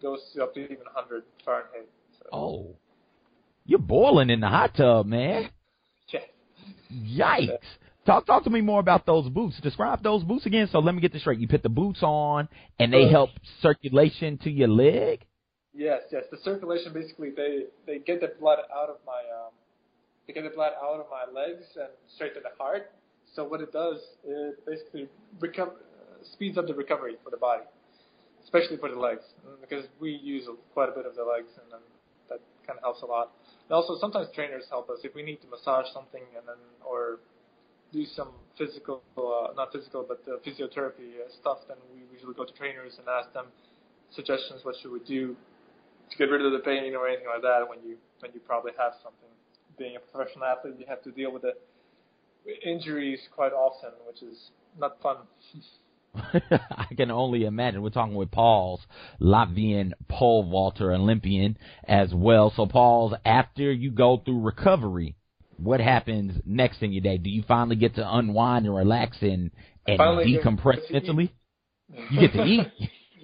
goes 0.00 0.20
to 0.32 0.42
up 0.42 0.54
to 0.54 0.60
even 0.60 0.84
100 0.84 1.24
Fahrenheit. 1.44 1.88
So, 2.18 2.24
Oh, 2.32 2.76
you're 3.64 3.78
boiling 3.78 4.30
in 4.30 4.40
the 4.40 4.48
hot 4.48 4.74
tub, 4.76 5.06
man. 5.06 5.50
Yikes. 6.92 7.58
Talk 8.04 8.26
talk 8.26 8.44
to 8.44 8.50
me 8.50 8.60
more 8.60 8.80
about 8.80 9.06
those 9.06 9.28
boots. 9.28 9.58
Describe 9.62 10.02
those 10.02 10.24
boots 10.24 10.44
again. 10.44 10.68
So 10.72 10.80
let 10.80 10.94
me 10.94 11.00
get 11.00 11.12
this 11.12 11.22
straight. 11.22 11.38
You 11.38 11.46
put 11.48 11.62
the 11.62 11.68
boots 11.68 12.02
on, 12.02 12.48
and 12.78 12.92
they 12.92 13.08
help 13.08 13.30
circulation 13.60 14.38
to 14.38 14.50
your 14.50 14.68
leg. 14.68 15.24
Yes, 15.72 16.02
yes. 16.10 16.24
The 16.30 16.38
circulation 16.44 16.92
basically 16.92 17.30
they 17.34 17.64
they 17.86 17.98
get 18.00 18.20
the 18.20 18.32
blood 18.40 18.58
out 18.74 18.90
of 18.90 18.96
my 19.06 19.22
um 19.34 19.52
they 20.26 20.32
get 20.32 20.44
the 20.44 20.50
blood 20.50 20.72
out 20.82 21.00
of 21.00 21.06
my 21.10 21.24
legs 21.32 21.64
and 21.76 21.88
straight 22.14 22.34
to 22.34 22.40
the 22.40 22.50
heart. 22.58 22.90
So 23.34 23.44
what 23.44 23.60
it 23.60 23.72
does 23.72 23.98
is 24.26 24.54
basically 24.66 25.08
recover 25.40 25.72
speeds 26.32 26.58
up 26.58 26.66
the 26.66 26.74
recovery 26.74 27.14
for 27.24 27.30
the 27.30 27.36
body, 27.36 27.62
especially 28.44 28.76
for 28.76 28.90
the 28.90 28.98
legs 28.98 29.22
because 29.60 29.86
we 30.00 30.10
use 30.10 30.46
quite 30.74 30.88
a 30.88 30.92
bit 30.92 31.06
of 31.06 31.14
the 31.14 31.24
legs 31.24 31.48
and 31.56 31.80
kind 32.66 32.78
of 32.78 32.82
helps 32.82 33.02
a 33.02 33.06
lot. 33.06 33.32
And 33.68 33.74
also 33.74 33.98
sometimes 33.98 34.28
trainers 34.34 34.64
help 34.70 34.90
us 34.90 34.98
if 35.04 35.14
we 35.14 35.22
need 35.22 35.40
to 35.42 35.48
massage 35.48 35.86
something 35.92 36.22
and 36.36 36.46
then 36.46 36.60
or 36.84 37.20
do 37.92 38.04
some 38.16 38.30
physical 38.56 39.02
uh, 39.16 39.52
not 39.54 39.72
physical 39.72 40.04
but 40.06 40.22
uh, 40.26 40.38
physiotherapy 40.46 41.20
uh, 41.20 41.28
stuff. 41.40 41.58
Then 41.68 41.76
we 41.92 42.02
usually 42.12 42.34
go 42.34 42.44
to 42.44 42.52
trainers 42.52 42.94
and 42.98 43.06
ask 43.08 43.32
them 43.32 43.46
suggestions 44.10 44.64
what 44.64 44.76
should 44.80 44.92
we 44.92 45.00
do 45.00 45.36
to 46.10 46.16
get 46.16 46.30
rid 46.30 46.44
of 46.44 46.52
the 46.52 46.60
pain 46.60 46.94
or 46.94 47.08
anything 47.08 47.26
like 47.26 47.42
that 47.42 47.68
when 47.68 47.78
you 47.84 47.96
when 48.20 48.32
you 48.34 48.40
probably 48.40 48.72
have 48.78 48.92
something. 49.02 49.28
Being 49.78 49.96
a 49.96 50.00
professional 50.00 50.44
athlete, 50.44 50.74
you 50.78 50.84
have 50.86 51.02
to 51.02 51.10
deal 51.10 51.32
with 51.32 51.42
the 51.42 51.54
injuries 52.62 53.20
quite 53.34 53.52
often, 53.52 53.90
which 54.06 54.22
is 54.22 54.50
not 54.78 55.00
fun. 55.00 55.16
I 56.14 56.86
can 56.94 57.10
only 57.10 57.44
imagine. 57.44 57.82
We're 57.82 57.90
talking 57.90 58.14
with 58.14 58.30
Pauls 58.30 58.80
Latvian 59.20 59.92
pole 60.08 60.48
vaulter 60.48 60.92
Olympian 60.92 61.56
as 61.84 62.12
well. 62.12 62.52
So, 62.54 62.66
Pauls, 62.66 63.14
after 63.24 63.72
you 63.72 63.90
go 63.90 64.20
through 64.22 64.40
recovery, 64.40 65.16
what 65.56 65.80
happens 65.80 66.40
next 66.44 66.82
in 66.82 66.92
your 66.92 67.02
day? 67.02 67.16
Do 67.16 67.30
you 67.30 67.44
finally 67.48 67.76
get 67.76 67.94
to 67.94 68.16
unwind 68.16 68.66
and 68.66 68.74
relax 68.74 69.16
and, 69.22 69.50
and 69.86 69.96
Finally 69.98 70.38
decompress 70.38 70.90
mentally? 70.90 71.32
You 72.10 72.20
get 72.20 72.32
to 72.32 72.42
eat. 72.44 72.66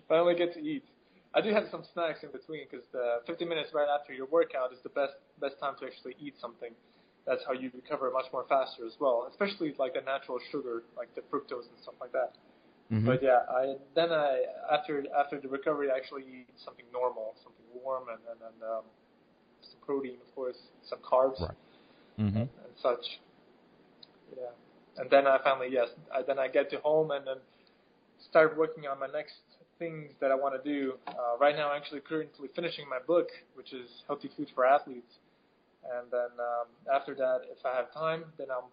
Finally 0.09 0.37
get 0.37 0.54
to 0.54 0.61
eat. 0.61 0.85
I 1.35 1.42
do 1.42 1.50
have 1.52 1.64
some 1.71 1.85
snacks 1.92 2.21
in 2.23 2.30
between 2.33 2.66
because 2.71 2.87
the 2.92 3.21
50 3.26 3.45
minutes 3.45 3.71
right 3.75 3.88
after 3.88 4.14
your 4.14 4.26
workout 4.26 4.73
is 4.73 4.78
the 4.83 4.88
best 4.88 5.12
best 5.40 5.57
time 5.61 5.75
to 5.80 5.87
actually 5.87 6.16
eat 6.18 6.35
something. 6.40 6.71
That's 7.26 7.42
how 7.47 7.52
you 7.52 7.71
recover 7.75 8.11
much 8.11 8.33
more 8.33 8.47
faster 8.49 8.87
as 8.87 8.95
well, 8.99 9.28
especially 9.30 9.75
like 9.78 9.92
the 9.92 10.00
natural 10.00 10.38
sugar, 10.50 10.85
like 10.97 11.14
the 11.14 11.21
fructose 11.28 11.68
and 11.68 11.76
stuff 11.83 11.95
like 12.00 12.12
that. 12.12 12.33
Mhm. 12.90 13.04
But 13.04 13.23
yeah, 13.23 13.45
I 13.50 13.76
then 13.95 14.12
I 14.12 14.45
after 14.73 15.04
after 15.14 15.38
the 15.40 15.49
recovery, 15.49 15.90
I 15.90 15.97
actually 15.97 16.23
eat 16.23 16.54
something 16.64 16.87
normal, 16.92 17.35
something 17.42 17.66
warm, 17.83 18.09
and 18.09 18.18
and, 18.30 18.40
and 18.40 18.62
um, 18.62 18.85
some 19.61 19.80
protein, 19.85 20.16
of 20.26 20.35
course, 20.35 20.57
some 20.88 20.99
carbs 21.00 21.40
Right. 21.40 21.57
Mhm. 22.18 22.40
and 22.42 22.73
such. 22.76 23.21
Yeah, 24.37 24.50
and 24.97 25.11
then 25.11 25.26
I 25.26 25.38
finally 25.42 25.68
yes, 25.71 25.88
I, 26.14 26.23
then 26.23 26.38
I 26.38 26.49
get 26.49 26.71
to 26.71 26.78
home 26.78 27.11
and 27.11 27.26
then 27.26 27.38
start 28.18 28.57
working 28.57 28.87
on 28.87 28.99
my 28.99 29.07
next 29.07 29.35
things 29.78 30.12
that 30.21 30.30
I 30.30 30.35
want 30.35 30.61
to 30.62 30.68
do. 30.68 30.99
Uh, 31.07 31.37
right 31.38 31.54
now, 31.54 31.71
I'm 31.71 31.76
actually 31.76 32.00
currently 32.00 32.49
finishing 32.54 32.88
my 32.88 32.99
book, 32.99 33.28
which 33.54 33.73
is 33.73 34.02
Healthy 34.07 34.30
Food 34.37 34.49
for 34.54 34.66
Athletes. 34.66 35.18
And 35.85 36.11
then 36.11 36.30
um, 36.40 36.66
after 36.92 37.14
that, 37.14 37.42
if 37.50 37.64
I 37.64 37.76
have 37.76 37.92
time, 37.95 38.25
then 38.38 38.49
I'm 38.50 38.68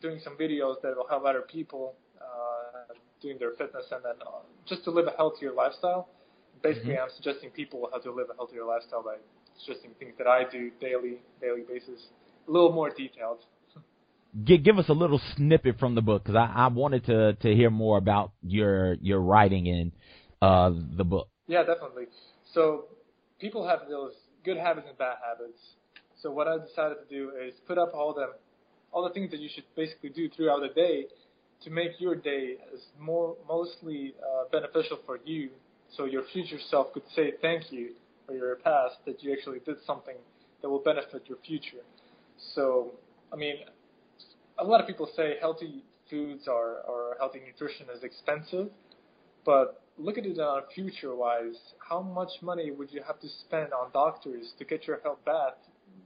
doing 0.00 0.18
some 0.22 0.36
videos 0.36 0.80
that 0.82 0.96
will 0.96 1.06
help 1.08 1.24
other 1.24 1.42
people 1.42 1.94
uh, 2.20 2.94
doing 3.20 3.38
their 3.38 3.52
fitness 3.52 3.84
and 3.90 4.04
then 4.04 4.14
uh, 4.26 4.40
just 4.66 4.84
to 4.84 4.90
live 4.90 5.06
a 5.06 5.16
healthier 5.16 5.52
lifestyle. 5.52 6.08
Basically, 6.62 6.98
I'm 6.98 7.08
suggesting 7.16 7.50
people 7.50 7.88
how 7.90 8.00
to 8.00 8.12
live 8.12 8.26
a 8.30 8.36
healthier 8.36 8.64
lifestyle 8.64 9.02
by 9.02 9.16
suggesting 9.58 9.92
things 9.98 10.12
that 10.18 10.26
I 10.26 10.42
do 10.50 10.70
daily, 10.80 11.22
daily 11.40 11.62
basis, 11.66 12.08
a 12.46 12.50
little 12.50 12.72
more 12.72 12.90
detailed. 12.90 13.38
Give, 14.44 14.62
give 14.62 14.78
us 14.78 14.88
a 14.88 14.92
little 14.92 15.20
snippet 15.36 15.78
from 15.78 15.94
the 15.94 16.02
book 16.02 16.22
because 16.22 16.36
I, 16.36 16.52
I 16.54 16.66
wanted 16.68 17.06
to, 17.06 17.32
to 17.34 17.54
hear 17.54 17.70
more 17.70 17.98
about 17.98 18.32
your 18.42 18.94
your 18.94 19.20
writing 19.20 19.66
in 19.66 19.92
uh, 20.42 20.70
the 20.96 21.04
book. 21.04 21.28
Yeah, 21.46 21.64
definitely. 21.64 22.04
So 22.54 22.84
people 23.40 23.66
have 23.66 23.80
those 23.88 24.12
good 24.44 24.56
habits 24.56 24.86
and 24.88 24.96
bad 24.98 25.16
habits. 25.26 25.58
So 26.22 26.30
what 26.30 26.46
I 26.46 26.58
decided 26.58 26.96
to 27.08 27.14
do 27.14 27.32
is 27.42 27.54
put 27.66 27.78
up 27.78 27.92
all 27.94 28.14
the 28.14 28.34
all 28.92 29.02
the 29.02 29.14
things 29.14 29.30
that 29.30 29.40
you 29.40 29.48
should 29.52 29.64
basically 29.74 30.10
do 30.10 30.28
throughout 30.28 30.60
the 30.60 30.68
day 30.68 31.06
to 31.64 31.70
make 31.70 31.92
your 31.98 32.14
day 32.14 32.56
as 32.72 32.80
more 32.98 33.36
mostly 33.46 34.14
uh, 34.22 34.44
beneficial 34.50 34.98
for 35.06 35.18
you, 35.24 35.50
so 35.96 36.04
your 36.04 36.24
future 36.32 36.58
self 36.70 36.92
could 36.92 37.02
say 37.14 37.32
thank 37.42 37.70
you 37.70 37.90
for 38.26 38.34
your 38.34 38.56
past 38.56 38.96
that 39.06 39.22
you 39.22 39.32
actually 39.32 39.58
did 39.60 39.76
something 39.86 40.16
that 40.62 40.68
will 40.68 40.82
benefit 40.82 41.22
your 41.26 41.38
future. 41.46 41.84
So 42.54 42.92
I 43.32 43.36
mean, 43.36 43.56
a 44.58 44.64
lot 44.64 44.80
of 44.80 44.86
people 44.86 45.08
say 45.16 45.36
healthy 45.40 45.84
foods 46.08 46.48
or, 46.48 46.78
or 46.88 47.16
healthy 47.18 47.40
nutrition 47.46 47.86
is 47.94 48.02
expensive, 48.02 48.68
but 49.44 49.82
look 49.98 50.18
at 50.18 50.26
it 50.26 50.38
on 50.38 50.62
a 50.62 50.74
future 50.74 51.14
wise. 51.14 51.56
How 51.88 52.02
much 52.02 52.30
money 52.42 52.70
would 52.70 52.92
you 52.92 53.02
have 53.06 53.20
to 53.20 53.28
spend 53.46 53.72
on 53.72 53.90
doctors 53.92 54.52
to 54.58 54.64
get 54.64 54.86
your 54.86 55.00
health 55.02 55.24
back, 55.24 55.58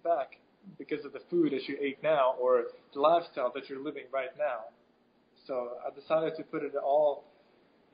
back 0.03 0.39
because 0.79 1.05
of 1.05 1.13
the 1.13 1.21
food 1.31 1.53
that 1.53 1.69
you 1.69 1.77
ate 1.81 2.03
now 2.03 2.35
or 2.41 2.65
the 2.93 3.01
lifestyle 3.01 3.51
that 3.55 3.69
you're 3.69 3.83
living 3.83 4.05
right 4.13 4.37
now? 4.39 4.74
So 5.47 5.73
I 5.87 5.95
decided 5.95 6.37
to 6.37 6.43
put 6.43 6.63
it 6.63 6.73
all 6.77 7.25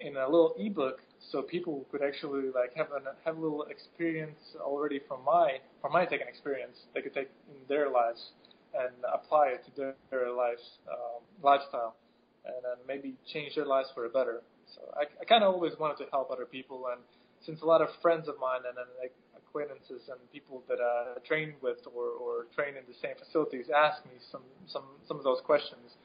in 0.00 0.16
a 0.16 0.24
little 0.24 0.54
ebook 0.58 1.00
so 1.30 1.42
people 1.42 1.84
could 1.90 2.02
actually 2.02 2.48
like 2.54 2.74
have 2.74 2.92
an 2.92 3.02
have 3.24 3.36
a 3.36 3.40
little 3.40 3.64
experience 3.64 4.38
already 4.58 5.00
from 5.06 5.22
my 5.24 5.58
from 5.82 5.92
my 5.92 6.06
taken 6.06 6.26
experience 6.26 6.76
they 6.94 7.02
could 7.02 7.12
take 7.12 7.28
in 7.50 7.56
their 7.68 7.90
lives 7.90 8.30
and 8.72 8.92
apply 9.12 9.48
it 9.48 9.64
to 9.66 9.70
their, 9.76 9.94
their 10.10 10.32
lives 10.32 10.62
um, 10.90 11.20
lifestyle 11.42 11.96
and 12.44 12.54
then 12.64 12.78
maybe 12.86 13.14
change 13.32 13.54
their 13.54 13.66
lives 13.66 13.88
for 13.94 14.04
the 14.04 14.08
better. 14.08 14.42
So 14.74 14.80
I, 14.96 15.04
I 15.20 15.24
kind 15.24 15.44
of 15.44 15.52
always 15.54 15.72
wanted 15.78 15.98
to 16.04 16.10
help 16.10 16.30
other 16.30 16.46
people, 16.46 16.86
and 16.92 17.00
since 17.44 17.60
a 17.62 17.66
lot 17.66 17.82
of 17.82 17.88
friends 18.00 18.28
of 18.28 18.36
mine 18.40 18.62
and, 18.68 18.78
and 18.78 18.88
like, 19.00 19.12
acquaintances 19.36 20.06
and 20.08 20.18
people 20.32 20.62
that 20.68 20.78
I 20.78 21.18
train 21.26 21.54
with 21.60 21.78
or, 21.92 22.14
or 22.22 22.46
train 22.54 22.78
in 22.78 22.86
the 22.86 22.94
same 23.02 23.18
facilities 23.18 23.66
ask 23.74 24.04
me 24.06 24.14
some 24.30 24.46
some 24.68 24.84
some 25.08 25.18
of 25.18 25.24
those 25.24 25.40
questions, 25.44 25.98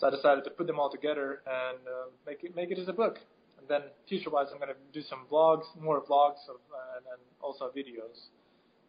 so 0.00 0.06
I 0.06 0.10
decided 0.10 0.44
to 0.44 0.50
put 0.50 0.66
them 0.66 0.80
all 0.80 0.90
together 0.90 1.42
and 1.46 1.78
uh, 1.86 2.08
make 2.26 2.42
it 2.42 2.56
make 2.56 2.70
it 2.70 2.78
as 2.78 2.88
a 2.88 2.92
book. 2.92 3.18
And 3.58 3.68
then 3.68 3.82
future-wise, 4.08 4.46
I'm 4.50 4.58
going 4.58 4.70
to 4.70 4.80
do 4.98 5.02
some 5.06 5.26
vlogs, 5.30 5.64
more 5.78 6.00
vlogs, 6.00 6.40
of, 6.48 6.56
and, 6.96 7.04
and 7.12 7.20
also 7.42 7.66
videos, 7.76 8.16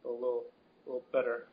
a 0.06 0.10
little 0.10 0.46
a 0.86 0.90
little 0.90 1.04
better. 1.12 1.48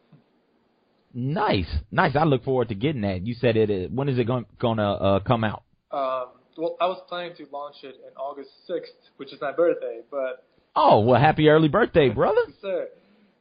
Nice, 1.14 1.66
nice. 1.90 2.14
I 2.14 2.24
look 2.24 2.44
forward 2.44 2.68
to 2.68 2.74
getting 2.74 3.00
that. 3.02 3.26
You 3.26 3.34
said 3.34 3.56
it. 3.56 3.70
uh, 3.70 3.88
When 3.92 4.08
is 4.08 4.18
it 4.18 4.24
going 4.26 4.46
gonna 4.60 4.92
uh, 4.92 5.20
come 5.20 5.42
out? 5.42 5.62
Um, 5.90 6.28
well, 6.56 6.76
I 6.80 6.86
was 6.86 7.00
planning 7.08 7.34
to 7.38 7.46
launch 7.52 7.76
it 7.82 7.96
in 8.06 8.16
August 8.16 8.50
6th, 8.68 9.10
which 9.16 9.32
is 9.32 9.40
my 9.40 9.52
birthday, 9.52 10.00
but 10.10 10.44
Oh, 10.76 11.00
well, 11.00 11.20
happy 11.20 11.48
early 11.48 11.68
birthday, 11.68 12.08
brother. 12.10 12.40
Sir. 12.60 12.88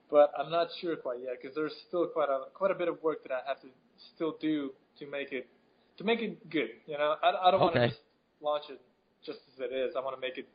But 0.10 0.32
I'm 0.40 0.50
not 0.50 0.70
sure 0.80 0.96
quite 0.96 1.20
yet 1.20 1.34
because 1.40 1.54
there's 1.56 1.74
still 1.88 2.08
quite 2.08 2.30
a 2.30 2.46
quite 2.54 2.72
a 2.72 2.76
bit 2.76 2.88
of 2.88 3.04
work 3.04 3.22
that 3.24 3.32
I 3.34 3.40
have 3.48 3.60
to 3.62 3.68
still 4.16 4.36
do 4.40 4.72
to 5.00 5.12
make 5.12 5.32
it 5.34 5.48
to 5.98 6.04
make 6.04 6.22
it 6.22 6.50
good. 6.50 6.70
You 6.86 6.98
know, 6.98 7.16
I, 7.22 7.48
I 7.48 7.52
don't 7.52 7.60
want 7.60 7.76
to 7.76 7.88
just 7.88 8.00
launch 8.42 8.64
it 8.70 8.80
just 9.26 9.40
as 9.54 9.60
it 9.60 9.74
is. 9.74 9.96
I 9.98 10.02
want 10.02 10.16
to 10.16 10.22
make 10.22 10.38
it 10.38 10.48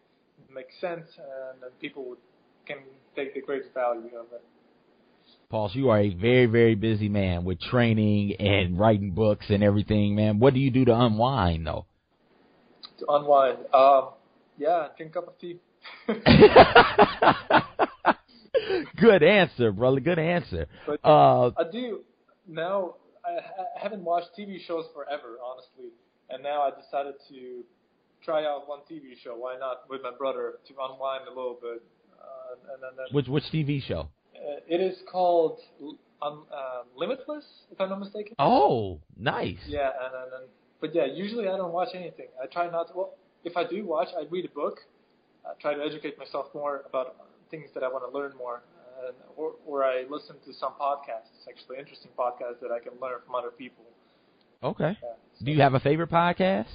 make 0.53 0.67
sense 0.81 1.07
and 1.19 1.63
then 1.63 1.71
people 1.81 2.05
would, 2.09 2.19
can 2.67 2.79
take 3.15 3.35
the 3.35 3.41
greatest 3.41 3.73
value 3.75 4.11
of 4.19 4.27
it. 4.33 4.43
Paul, 5.51 5.71
you 5.75 5.91
are 5.91 6.01
a 6.01 6.15
very, 6.15 6.47
very 6.47 6.75
busy 6.75 7.09
man 7.09 7.45
with 7.45 7.61
training 7.61 8.35
and 8.39 8.79
writing 8.79 9.13
books 9.13 9.47
and 9.49 9.63
everything, 9.63 10.15
man. 10.15 10.39
What 10.39 10.55
do 10.55 10.61
you 10.61 10.71
do 10.71 10.85
to 10.87 10.99
unwind, 10.99 11.67
though? 11.67 11.85
To 13.01 13.07
unwind, 13.09 13.59
um, 13.75 14.11
yeah, 14.57 14.89
drink 14.97 15.13
a 15.13 15.21
cup 15.21 15.29
of 15.29 15.39
tea. 15.39 15.59
Good 18.97 19.23
answer, 19.23 19.73
brother. 19.73 20.01
Good 20.01 20.19
answer. 20.19 20.67
But 20.87 21.01
Uh, 21.05 21.49
I 21.49 21.65
do 21.71 22.01
now. 22.49 22.95
I, 23.25 23.39
I 23.79 23.83
haven't 23.83 24.05
watched 24.05 24.31
TV 24.39 24.59
shows 24.67 24.87
forever, 24.95 25.39
honestly, 25.45 25.91
and 26.31 26.43
now 26.43 26.63
I 26.63 26.71
decided 26.71 27.15
to 27.29 27.63
try 28.25 28.45
out 28.45 28.69
one 28.69 28.81
TV 28.91 29.15
show. 29.23 29.37
Why 29.37 29.57
not 29.59 29.89
with 29.89 30.03
my 30.03 30.13
brother 30.17 30.55
to 30.69 30.75
unwind 30.81 31.27
a 31.27 31.31
little 31.31 31.59
bit? 31.61 31.83
Uh, 32.21 32.73
and 32.75 32.83
then, 32.83 32.91
then 32.97 33.07
which 33.13 33.29
which 33.29 33.45
TV 33.53 33.83
show? 33.83 34.09
uh, 34.37 34.61
it 34.67 34.81
is 34.81 34.97
called 35.11 35.59
um, 36.21 36.47
uh, 36.53 36.83
Limitless, 36.97 37.45
if 37.71 37.81
I'm 37.81 37.91
not 37.91 38.01
mistaken. 38.01 38.35
Oh, 38.39 39.01
nice. 39.17 39.59
Yeah, 39.67 39.91
and, 40.01 40.15
and, 40.15 40.33
and 40.43 40.45
but 40.81 40.95
yeah, 40.95 41.07
usually 41.07 41.49
I 41.49 41.57
don't 41.57 41.73
watch 41.73 41.91
anything. 41.95 42.27
I 42.43 42.47
try 42.47 42.71
not 42.71 42.89
to. 42.89 42.93
Well, 42.95 43.15
if 43.45 43.57
I 43.57 43.65
do 43.65 43.85
watch, 43.87 44.09
I 44.19 44.25
read 44.31 44.45
a 44.45 44.49
book. 44.49 44.79
I 45.45 45.51
try 45.61 45.75
to 45.75 45.83
educate 45.83 46.19
myself 46.19 46.47
more 46.55 46.83
about 46.89 47.17
things 47.51 47.69
that 47.75 47.83
I 47.83 47.89
want 47.89 48.11
to 48.11 48.17
learn 48.17 48.33
more, 48.37 48.63
and, 49.07 49.17
or, 49.37 49.53
or 49.67 49.85
I 49.85 50.05
listen 50.09 50.37
to 50.47 50.53
some 50.55 50.73
podcasts, 50.81 51.49
actually 51.49 51.79
interesting 51.79 52.11
podcasts 52.19 52.61
that 52.61 52.71
I 52.71 52.79
can 52.79 52.93
learn 53.01 53.21
from 53.25 53.35
other 53.35 53.51
people. 53.51 53.85
Okay. 54.63 54.97
Yeah, 55.03 55.09
so, 55.39 55.45
Do 55.45 55.51
you 55.51 55.61
have 55.61 55.75
a 55.75 55.81
favorite 55.81 56.11
podcast? 56.11 56.67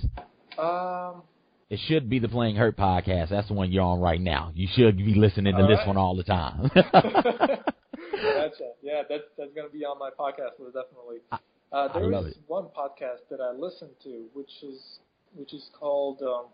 Um, 0.58 1.24
It 1.70 1.80
should 1.88 2.10
be 2.10 2.20
the 2.20 2.30
Playing 2.30 2.56
Hurt 2.56 2.78
podcast. 2.78 3.30
That's 3.30 3.48
the 3.48 3.54
one 3.54 3.72
you're 3.72 3.84
on 3.84 4.00
right 4.00 4.22
now. 4.22 4.52
You 4.56 4.68
should 4.74 4.98
be 4.98 5.16
listening 5.16 5.56
to 5.56 5.68
this 5.68 5.80
right. 5.80 5.88
one 5.88 5.98
all 5.98 6.16
the 6.16 6.24
time. 6.24 6.70
Gotcha. 6.76 8.72
Yeah, 8.82 9.04
that's 9.10 9.24
that's 9.38 9.54
gonna 9.56 9.70
be 9.70 9.84
on 9.84 10.00
my 10.00 10.10
podcast 10.10 10.60
list 10.60 10.76
definitely. 10.76 11.18
Uh, 11.32 11.90
I 11.94 12.00
love 12.00 12.28
is 12.28 12.34
it. 12.34 12.44
one 12.48 12.66
podcast 12.66 13.28
that 13.30 13.42
I 13.42 13.52
listen 13.52 13.90
to, 14.04 14.26
which 14.34 14.52
is 14.64 15.00
which 15.36 15.54
is 15.54 15.70
called 15.78 16.22
um, 16.22 16.46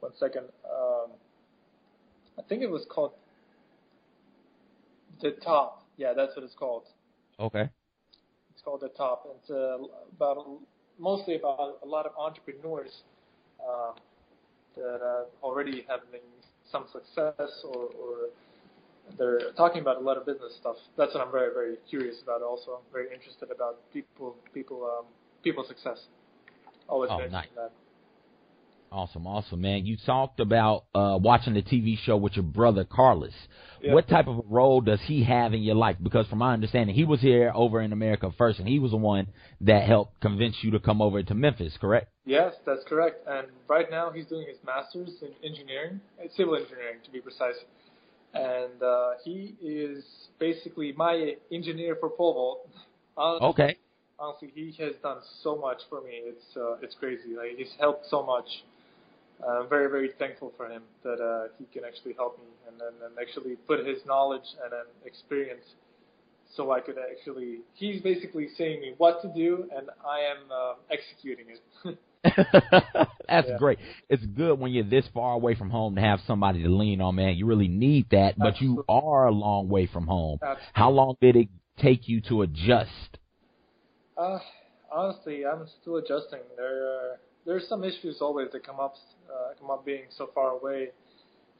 one 0.00 0.12
second. 0.18 0.46
Um, 0.64 1.12
I 2.38 2.42
think 2.48 2.62
it 2.62 2.70
was 2.70 2.84
called 2.88 3.12
The 5.20 5.32
Top. 5.44 5.84
Yeah, 5.96 6.12
that's 6.14 6.34
what 6.36 6.44
it's 6.44 6.54
called. 6.54 6.84
okay. 7.38 7.68
It's 8.52 8.62
called 8.62 8.80
The 8.80 8.88
Top. 8.88 9.26
It's 9.40 9.50
uh, 9.50 9.78
about 10.16 10.46
mostly 10.98 11.36
about 11.36 11.78
a 11.82 11.86
lot 11.86 12.06
of 12.06 12.12
entrepreneurs 12.18 13.02
um, 13.66 13.94
that 14.76 15.00
are 15.02 15.26
already 15.42 15.84
having 15.88 16.20
some 16.70 16.84
success 16.92 17.64
or, 17.64 17.88
or 18.00 18.16
they're 19.18 19.52
talking 19.56 19.80
about 19.80 19.96
a 19.96 20.00
lot 20.00 20.16
of 20.16 20.26
business 20.26 20.54
stuff. 20.60 20.76
That's 20.96 21.14
what 21.14 21.26
I'm 21.26 21.32
very 21.32 21.52
very 21.52 21.76
curious 21.88 22.16
about. 22.22 22.42
Also, 22.42 22.72
I'm 22.72 22.92
very 22.92 23.12
interested 23.12 23.50
about 23.50 23.78
people 23.92 24.36
people 24.54 24.84
um, 24.84 25.06
people's 25.42 25.68
success. 25.68 25.98
Always 26.88 27.10
Oh, 27.12 27.18
nice. 27.18 27.46
that. 27.56 27.72
Awesome, 28.92 29.24
awesome, 29.24 29.60
man. 29.60 29.86
You 29.86 29.96
talked 30.04 30.40
about 30.40 30.86
uh 30.94 31.16
watching 31.22 31.54
the 31.54 31.62
TV 31.62 31.96
show 31.96 32.16
with 32.16 32.34
your 32.34 32.42
brother 32.42 32.84
Carlos. 32.84 33.32
Yeah. 33.80 33.94
What 33.94 34.08
type 34.08 34.26
of 34.26 34.42
role 34.48 34.80
does 34.80 34.98
he 35.06 35.22
have 35.22 35.54
in 35.54 35.62
your 35.62 35.76
life? 35.76 35.96
Because 36.02 36.26
from 36.26 36.38
my 36.38 36.52
understanding, 36.52 36.96
he 36.96 37.04
was 37.04 37.20
here 37.20 37.52
over 37.54 37.80
in 37.80 37.92
America 37.92 38.30
first, 38.36 38.58
and 38.58 38.66
he 38.66 38.80
was 38.80 38.90
the 38.90 38.96
one 38.96 39.28
that 39.60 39.84
helped 39.84 40.20
convince 40.20 40.56
you 40.62 40.72
to 40.72 40.80
come 40.80 41.00
over 41.00 41.22
to 41.22 41.34
Memphis, 41.34 41.76
correct? 41.80 42.08
Yes, 42.26 42.54
that's 42.66 42.82
correct. 42.88 43.26
And 43.28 43.46
right 43.68 43.88
now 43.90 44.10
he's 44.10 44.26
doing 44.26 44.46
his 44.48 44.58
master's 44.66 45.22
in 45.22 45.30
engineering, 45.48 46.00
uh, 46.22 46.26
civil 46.36 46.56
engineering 46.56 46.98
to 47.04 47.10
be 47.12 47.20
precise. 47.20 47.54
And 48.34 48.82
uh, 48.82 49.12
he 49.24 49.54
is 49.62 50.04
basically 50.40 50.92
my 50.96 51.34
engineer 51.52 51.96
for 51.98 52.10
pole 52.10 52.34
vault. 52.34 52.68
Honestly, 53.16 53.48
Okay. 53.48 53.76
honestly, 54.18 54.50
he 54.54 54.72
has 54.82 54.94
done 55.02 55.18
so 55.42 55.56
much 55.56 55.78
for 55.88 56.00
me. 56.02 56.22
It's 56.24 56.56
uh, 56.56 56.74
it's 56.82 56.96
crazy. 56.96 57.36
Like 57.36 57.56
he's 57.56 57.72
helped 57.78 58.06
so 58.10 58.24
much. 58.26 58.46
I'm 59.48 59.68
very 59.68 59.88
very 59.90 60.10
thankful 60.18 60.52
for 60.56 60.68
him 60.68 60.82
that 61.02 61.20
uh, 61.20 61.48
he 61.58 61.64
can 61.72 61.84
actually 61.84 62.14
help 62.14 62.38
me 62.38 62.46
and 62.68 62.80
then 62.80 62.94
and 63.04 63.14
actually 63.20 63.56
put 63.66 63.86
his 63.86 63.98
knowledge 64.06 64.46
and 64.62 64.72
then 64.72 64.86
experience 65.04 65.64
so 66.56 66.72
I 66.72 66.80
could 66.80 66.96
actually. 66.98 67.60
He's 67.74 68.00
basically 68.02 68.48
saying 68.56 68.80
me 68.80 68.94
what 68.98 69.22
to 69.22 69.28
do 69.34 69.68
and 69.76 69.88
I 70.04 70.20
am 70.20 70.50
uh, 70.50 70.74
executing 70.90 71.46
it. 71.48 71.98
That's 73.28 73.48
Yeah. 73.48 73.58
great. 73.58 73.78
It's 74.08 74.24
good 74.26 74.58
when 74.58 74.72
you're 74.72 74.84
this 74.84 75.06
far 75.14 75.34
away 75.34 75.54
from 75.54 75.70
home 75.70 75.94
to 75.94 76.00
have 76.00 76.20
somebody 76.26 76.62
to 76.62 76.68
lean 76.68 77.00
on, 77.00 77.14
man. 77.14 77.36
You 77.36 77.46
really 77.46 77.68
need 77.68 78.10
that, 78.10 78.38
but 78.38 78.60
you 78.60 78.84
are 78.88 79.26
a 79.26 79.30
long 79.32 79.68
way 79.68 79.86
from 79.86 80.06
home. 80.06 80.38
Absolutely. 80.42 80.64
How 80.74 80.90
long 80.90 81.16
did 81.20 81.36
it 81.36 81.48
take 81.78 82.08
you 82.08 82.20
to 82.22 82.42
adjust? 82.42 83.18
Uh, 84.16 84.38
honestly, 84.92 85.44
I'm 85.46 85.66
still 85.80 85.96
adjusting. 85.96 86.40
There 86.56 86.66
are 86.66 87.18
there's 87.46 87.66
some 87.68 87.84
issues 87.84 88.18
always 88.20 88.48
that 88.52 88.64
come 88.64 88.80
up 88.80 88.94
uh, 89.28 89.54
come 89.58 89.70
up 89.70 89.84
being 89.84 90.04
so 90.16 90.30
far 90.34 90.50
away, 90.50 90.88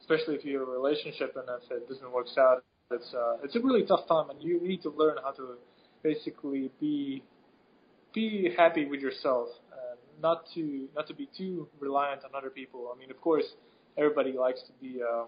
especially 0.01 0.35
if 0.35 0.45
you 0.45 0.59
have 0.59 0.67
a 0.67 0.71
relationship 0.71 1.35
and 1.35 1.47
if 1.61 1.71
it 1.71 1.87
doesn't 1.87 2.11
work 2.11 2.27
out. 2.37 2.63
It's 2.91 3.13
uh, 3.13 3.37
it's 3.43 3.55
a 3.55 3.59
really 3.59 3.85
tough 3.85 4.07
time, 4.07 4.29
and 4.29 4.41
you 4.41 4.59
need 4.61 4.81
to 4.83 4.89
learn 4.89 5.17
how 5.23 5.31
to 5.31 5.55
basically 6.03 6.71
be 6.79 7.23
be 8.13 8.53
happy 8.57 8.85
with 8.85 8.99
yourself 8.99 9.47
and 9.71 10.21
not 10.21 10.43
to 10.53 10.87
not 10.95 11.07
to 11.07 11.13
be 11.13 11.29
too 11.37 11.67
reliant 11.79 12.23
on 12.25 12.31
other 12.35 12.49
people. 12.49 12.91
I 12.93 12.99
mean, 12.99 13.09
of 13.11 13.19
course, 13.21 13.45
everybody 13.97 14.33
likes 14.33 14.61
to 14.61 14.73
be 14.81 15.01
uh, 15.01 15.25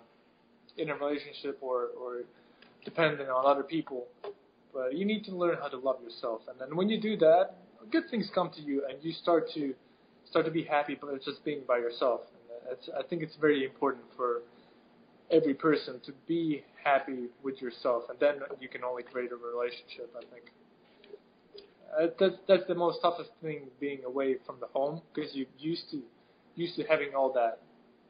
in 0.77 0.89
a 0.89 0.95
relationship 0.95 1.59
or 1.61 1.87
or 1.99 2.23
dependent 2.83 3.29
on 3.29 3.45
other 3.45 3.63
people 3.63 4.07
but 4.73 4.95
you 4.97 5.05
need 5.05 5.23
to 5.25 5.35
learn 5.35 5.57
how 5.61 5.67
to 5.67 5.77
love 5.77 6.01
yourself. 6.01 6.41
And 6.49 6.59
then 6.59 6.75
when 6.75 6.89
you 6.89 6.99
do 6.99 7.15
that, 7.17 7.53
good 7.91 8.03
things 8.09 8.29
come 8.33 8.49
to 8.51 8.61
you, 8.61 8.83
and 8.89 9.03
you 9.03 9.11
start 9.13 9.49
to 9.55 9.73
start 10.29 10.45
to 10.45 10.51
be 10.51 10.63
happy, 10.63 10.97
but 10.99 11.13
it's 11.13 11.25
just 11.25 11.43
being 11.45 11.61
by 11.67 11.77
yourself. 11.77 12.21
And 12.69 12.77
I 12.97 13.03
think 13.07 13.21
it's 13.21 13.35
very 13.35 13.65
important 13.65 14.03
for 14.15 14.41
every 15.31 15.53
person 15.53 15.99
to 16.05 16.13
be 16.27 16.63
happy 16.83 17.27
with 17.43 17.61
yourself, 17.61 18.03
and 18.09 18.19
then 18.19 18.35
you 18.59 18.67
can 18.69 18.83
only 18.83 19.03
create 19.03 19.31
a 19.31 19.35
relationship. 19.35 20.13
I 20.15 20.23
think 20.33 20.51
uh, 21.99 22.07
that's 22.19 22.35
that's 22.47 22.67
the 22.67 22.75
most 22.75 23.01
toughest 23.01 23.31
thing 23.41 23.67
being 23.79 24.03
away 24.05 24.37
from 24.45 24.55
the 24.59 24.67
home 24.67 25.01
because 25.13 25.35
you 25.35 25.45
used 25.57 25.89
to 25.91 26.01
used 26.55 26.75
to 26.75 26.83
having 26.83 27.15
all 27.15 27.31
that 27.33 27.59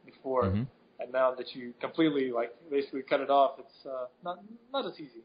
before, 0.05 0.45
Mhm. 0.45 0.67
and 0.99 1.11
now 1.11 1.33
that 1.33 1.55
you 1.55 1.73
completely 1.79 2.31
like 2.31 2.51
basically 2.69 3.03
cut 3.03 3.21
it 3.21 3.29
off, 3.29 3.59
it's 3.59 3.85
uh, 3.85 4.07
not 4.23 4.39
not 4.71 4.85
as 4.85 4.99
easy. 4.99 5.23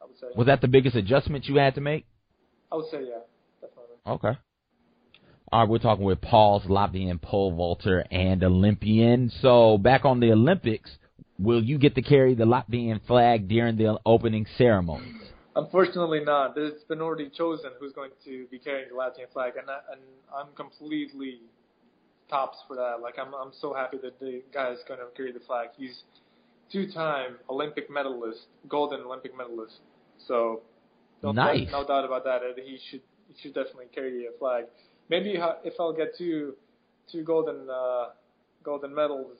I 0.00 0.04
would 0.06 0.18
say. 0.18 0.26
Was 0.36 0.46
that 0.46 0.60
the 0.60 0.68
biggest 0.68 0.94
adjustment 0.96 1.46
you 1.46 1.56
had 1.56 1.74
to 1.74 1.80
make? 1.80 2.04
I 2.70 2.76
would 2.76 2.90
say 2.90 3.04
yeah. 3.04 3.20
Okay. 4.08 4.38
All 5.50 5.60
right, 5.60 5.68
we're 5.68 5.78
talking 5.78 6.04
with 6.04 6.20
Pauls 6.20 6.62
Latvian 6.64 7.20
pole 7.20 7.52
vaulter 7.54 8.04
and 8.10 8.42
Olympian. 8.42 9.30
So 9.40 9.78
back 9.78 10.04
on 10.04 10.20
the 10.20 10.32
Olympics, 10.32 10.90
will 11.38 11.62
you 11.62 11.78
get 11.78 11.94
to 11.94 12.02
carry 12.02 12.34
the 12.34 12.44
Latvian 12.44 13.00
flag 13.06 13.48
during 13.48 13.76
the 13.76 13.98
opening 14.04 14.46
ceremonies? 14.56 15.14
Unfortunately, 15.56 16.20
not. 16.24 16.56
It's 16.56 16.84
been 16.84 17.00
already 17.00 17.30
chosen 17.30 17.70
who's 17.80 17.92
going 17.92 18.10
to 18.24 18.46
be 18.50 18.58
carrying 18.58 18.88
the 18.90 18.94
Latvian 18.94 19.32
flag, 19.32 19.54
and 19.58 19.68
I, 19.70 19.78
and 19.92 20.00
I'm 20.34 20.54
completely 20.54 21.40
tops 22.30 22.58
for 22.68 22.76
that. 22.76 22.96
Like 23.02 23.14
I'm 23.18 23.34
I'm 23.34 23.52
so 23.60 23.72
happy 23.74 23.96
that 24.02 24.20
the 24.20 24.42
guy 24.52 24.70
is 24.72 24.78
going 24.86 25.00
to 25.00 25.06
carry 25.16 25.32
the 25.32 25.40
flag. 25.40 25.68
He's 25.76 26.02
two-time 26.70 27.36
Olympic 27.48 27.90
medalist, 27.90 28.40
golden 28.68 29.00
Olympic 29.00 29.36
medalist. 29.36 29.76
So 30.26 30.60
no, 31.22 31.32
Nice. 31.32 31.68
no 31.72 31.86
doubt 31.86 32.04
about 32.04 32.24
that. 32.24 32.40
that 32.42 32.62
He 32.62 32.78
should 32.90 33.00
he 33.28 33.34
should 33.40 33.54
definitely 33.54 33.86
carry 33.94 34.26
a 34.26 34.38
flag. 34.38 34.64
Maybe 35.08 35.36
if 35.64 35.74
I'll 35.78 35.92
get 35.92 36.16
two 36.16 36.54
two 37.10 37.22
golden 37.22 37.68
uh, 37.70 38.06
golden 38.62 38.94
medals, 38.94 39.36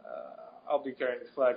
uh, 0.00 0.70
I'll 0.70 0.82
be 0.82 0.92
carrying 0.92 1.20
the 1.20 1.32
flag. 1.34 1.56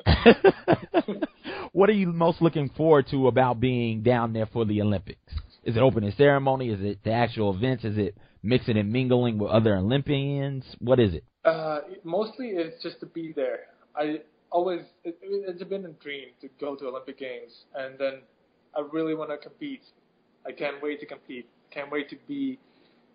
what 1.72 1.90
are 1.90 1.94
you 1.94 2.08
most 2.08 2.42
looking 2.42 2.70
forward 2.70 3.08
to 3.12 3.28
about 3.28 3.60
being 3.60 4.02
down 4.04 4.34
there 4.34 4.48
for 4.48 4.66
the 4.66 4.82
Olympics? 4.82 5.34
Is 5.64 5.76
it 5.76 5.80
opening 5.80 6.14
ceremony? 6.18 6.70
Is 6.70 6.80
it 6.82 7.00
the 7.04 7.12
actual 7.12 7.56
events? 7.56 7.84
Is 7.84 7.98
it 7.98 8.16
mixing 8.44 8.78
and 8.78 8.92
mingling 8.92 9.38
with 9.38 9.52
other 9.52 9.76
Olympians? 9.76 10.64
What 10.80 11.00
is 11.00 11.14
it? 11.14 11.24
Uh, 11.44 11.80
mostly 12.04 12.50
it's 12.50 12.82
just 12.84 13.00
to 13.00 13.06
be 13.06 13.34
there. 13.36 13.68
I 13.96 14.22
always 14.52 14.82
it, 15.04 15.18
it's 15.22 15.64
been 15.64 15.86
a 15.86 15.92
dream 16.04 16.30
to 16.42 16.50
go 16.60 16.76
to 16.76 16.88
Olympic 16.88 17.20
Games, 17.20 17.52
and 17.76 17.98
then 17.98 18.22
I 18.76 18.84
really 18.92 19.16
want 19.16 19.30
to 19.30 19.38
compete. 19.38 19.84
I 20.46 20.52
can't 20.52 20.82
wait 20.82 21.00
to 21.00 21.06
compete. 21.06 21.48
Can't 21.76 21.92
wait 21.92 22.10
to 22.10 22.16
be 22.28 22.58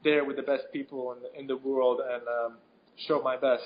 there 0.04 0.24
with 0.24 0.36
the 0.36 0.42
best 0.42 0.64
people 0.72 1.12
in 1.14 1.18
the, 1.22 1.40
in 1.40 1.46
the 1.46 1.56
world 1.56 2.00
and 2.12 2.22
um, 2.28 2.58
show 3.08 3.20
my 3.22 3.36
best, 3.36 3.64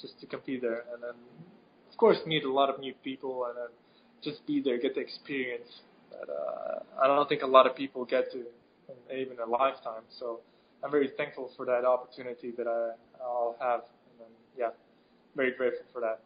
just 0.00 0.18
to 0.20 0.26
compete 0.26 0.62
there, 0.62 0.84
and 0.92 1.02
then 1.02 1.14
of 1.90 1.96
course 1.98 2.16
meet 2.26 2.44
a 2.44 2.50
lot 2.50 2.70
of 2.70 2.80
new 2.80 2.94
people 3.04 3.44
and 3.46 3.56
then 3.58 3.68
just 4.22 4.46
be 4.46 4.60
there, 4.62 4.78
get 4.78 4.94
the 4.94 5.00
experience 5.00 5.68
that 6.10 6.32
uh, 6.32 6.80
I 7.02 7.06
don't 7.06 7.28
think 7.28 7.42
a 7.42 7.46
lot 7.46 7.66
of 7.66 7.76
people 7.76 8.04
get 8.06 8.32
to, 8.32 8.38
in, 8.38 9.18
even 9.18 9.36
a 9.38 9.48
lifetime. 9.48 10.02
So 10.18 10.40
I'm 10.82 10.90
very 10.90 11.10
thankful 11.16 11.50
for 11.56 11.66
that 11.66 11.84
opportunity 11.84 12.52
that 12.56 12.66
I, 12.66 12.92
I'll 13.22 13.56
have. 13.60 13.80
And 13.80 14.20
then, 14.20 14.28
yeah, 14.58 14.70
very 15.36 15.52
grateful 15.56 15.84
for 15.92 16.00
that. 16.00 16.20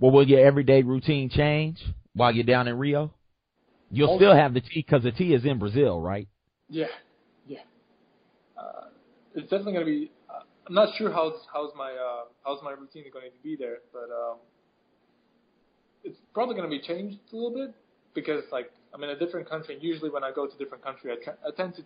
Well, 0.00 0.10
will 0.10 0.26
your 0.26 0.44
everyday 0.44 0.82
routine 0.82 1.30
change 1.30 1.78
while 2.14 2.32
you're 2.32 2.44
down 2.44 2.68
in 2.68 2.76
Rio? 2.78 3.12
You'll 3.90 4.08
Also- 4.08 4.18
still 4.18 4.34
have 4.34 4.54
the 4.54 4.60
tea 4.60 4.84
because 4.86 5.02
the 5.04 5.12
tea 5.12 5.34
is 5.34 5.44
in 5.44 5.58
Brazil, 5.58 6.00
right? 6.00 6.26
Yeah, 6.70 6.86
yeah. 7.46 7.60
Uh, 8.58 8.86
it's 9.34 9.44
definitely 9.50 9.72
going 9.74 9.86
to 9.86 9.90
be. 9.92 10.10
Uh, 10.30 10.42
I'm 10.68 10.74
not 10.74 10.96
sure 10.96 11.12
how's 11.12 11.34
how's 11.52 11.72
my 11.76 11.90
uh, 11.92 12.24
how's 12.44 12.62
my 12.62 12.70
routine 12.72 13.04
going 13.12 13.30
to 13.30 13.42
be 13.42 13.56
there, 13.56 13.78
but 13.92 14.08
um, 14.14 14.38
it's 16.04 16.18
probably 16.32 16.54
going 16.56 16.70
to 16.70 16.76
be 16.76 16.80
changed 16.80 17.18
a 17.32 17.36
little 17.36 17.50
bit 17.52 17.74
because 18.14 18.44
like 18.52 18.70
I'm 18.94 19.02
in 19.04 19.10
a 19.10 19.18
different 19.18 19.48
country. 19.48 19.74
And 19.74 19.82
usually, 19.82 20.10
when 20.10 20.24
I 20.24 20.32
go 20.32 20.46
to 20.46 20.56
different 20.58 20.84
country, 20.84 21.12
I, 21.12 21.22
tra- 21.22 21.36
I 21.46 21.50
tend 21.56 21.74
to 21.76 21.82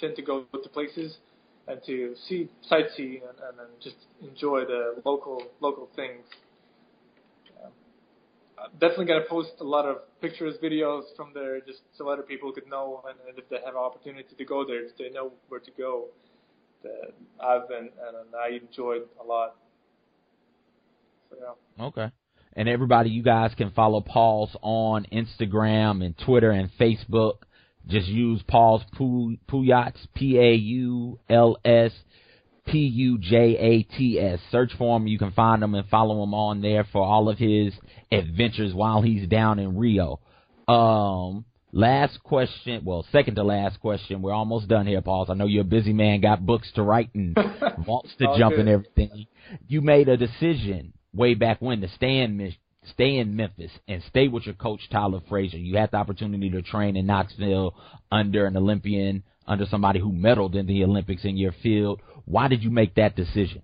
tend 0.00 0.16
to 0.16 0.22
go 0.22 0.44
to 0.52 0.68
places 0.70 1.18
and 1.68 1.80
to 1.86 2.14
see 2.28 2.48
sightsee 2.70 3.20
and, 3.22 3.38
and 3.48 3.58
then 3.58 3.66
just 3.82 3.96
enjoy 4.22 4.64
the 4.64 5.02
local 5.04 5.42
local 5.60 5.88
things. 5.94 6.24
Definitely 8.78 9.06
gonna 9.06 9.24
post 9.28 9.52
a 9.60 9.64
lot 9.64 9.86
of 9.86 9.96
pictures, 10.20 10.56
videos 10.62 11.02
from 11.16 11.32
there, 11.34 11.60
just 11.60 11.80
so 11.96 12.08
other 12.08 12.22
people 12.22 12.52
could 12.52 12.68
know, 12.68 13.02
and, 13.08 13.18
and 13.28 13.38
if 13.38 13.48
they 13.48 13.56
have 13.64 13.74
an 13.74 13.80
opportunity 13.80 14.34
to 14.36 14.44
go 14.44 14.64
there, 14.66 14.82
they 14.98 15.10
know 15.10 15.32
where 15.48 15.60
to 15.60 15.70
go. 15.76 16.06
that 16.82 17.12
I've 17.40 17.68
been 17.68 17.90
and 18.06 18.34
I 18.34 18.56
enjoyed 18.56 19.02
a 19.20 19.24
lot. 19.24 19.56
So 21.30 21.36
yeah. 21.40 21.84
Okay. 21.86 22.10
And 22.54 22.68
everybody, 22.68 23.10
you 23.10 23.22
guys 23.22 23.52
can 23.56 23.70
follow 23.70 24.00
Pauls 24.02 24.54
on 24.60 25.06
Instagram 25.10 26.04
and 26.04 26.16
Twitter 26.18 26.50
and 26.50 26.70
Facebook. 26.78 27.36
Just 27.86 28.08
use 28.08 28.42
Pauls 28.46 28.82
Pujats, 32.68 34.38
Search 34.50 34.72
for 34.78 34.96
him. 34.96 35.06
You 35.06 35.18
can 35.18 35.32
find 35.32 35.62
him 35.62 35.74
and 35.74 35.88
follow 35.88 36.22
him 36.22 36.34
on 36.34 36.62
there 36.62 36.84
for 36.92 37.02
all 37.02 37.28
of 37.28 37.38
his 37.38 37.72
adventures 38.10 38.74
while 38.74 39.02
he's 39.02 39.28
down 39.28 39.58
in 39.58 39.76
Rio. 39.76 40.20
Um, 40.68 41.44
last 41.72 42.22
question. 42.22 42.82
Well, 42.84 43.06
second 43.12 43.36
to 43.36 43.44
last 43.44 43.80
question. 43.80 44.22
We're 44.22 44.32
almost 44.32 44.68
done 44.68 44.86
here, 44.86 45.02
Pauls. 45.02 45.30
I 45.30 45.34
know 45.34 45.46
you're 45.46 45.62
a 45.62 45.64
busy 45.64 45.92
man, 45.92 46.20
got 46.20 46.44
books 46.44 46.70
to 46.74 46.82
write 46.82 47.10
and 47.14 47.36
wants 47.86 48.14
to 48.18 48.34
jump 48.38 48.52
good. 48.56 48.60
and 48.60 48.68
everything. 48.68 49.26
You 49.66 49.80
made 49.80 50.08
a 50.08 50.16
decision 50.16 50.92
way 51.12 51.34
back 51.34 51.60
when 51.60 51.80
to 51.80 51.88
stay 51.88 52.18
in 52.18 52.54
stay 52.84 53.18
in 53.18 53.36
Memphis 53.36 53.70
and 53.86 54.02
stay 54.08 54.28
with 54.28 54.44
your 54.44 54.54
coach 54.54 54.80
Tyler 54.90 55.20
Frazier. 55.28 55.58
You 55.58 55.76
had 55.76 55.90
the 55.92 55.98
opportunity 55.98 56.50
to 56.50 56.62
train 56.62 56.96
in 56.96 57.06
Knoxville 57.06 57.74
under 58.10 58.46
an 58.46 58.56
Olympian, 58.56 59.22
under 59.46 59.66
somebody 59.66 60.00
who 60.00 60.12
medaled 60.12 60.54
in 60.54 60.66
the 60.66 60.84
Olympics 60.84 61.24
in 61.24 61.36
your 61.36 61.52
field. 61.62 62.00
Why 62.24 62.48
did 62.48 62.62
you 62.62 62.70
make 62.70 62.94
that 62.94 63.16
decision? 63.16 63.62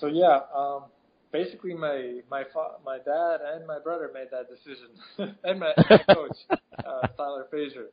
So 0.00 0.06
yeah, 0.06 0.40
um, 0.54 0.84
basically 1.32 1.74
my 1.74 2.20
my 2.30 2.44
fa- 2.52 2.76
my 2.84 2.98
dad 2.98 3.38
and 3.54 3.66
my 3.66 3.78
brother 3.78 4.10
made 4.12 4.28
that 4.30 4.48
decision, 4.48 4.90
and 5.44 5.58
my, 5.58 5.72
my 5.90 6.14
coach 6.14 6.36
uh, 6.50 7.06
Tyler 7.16 7.46
Frazier. 7.50 7.86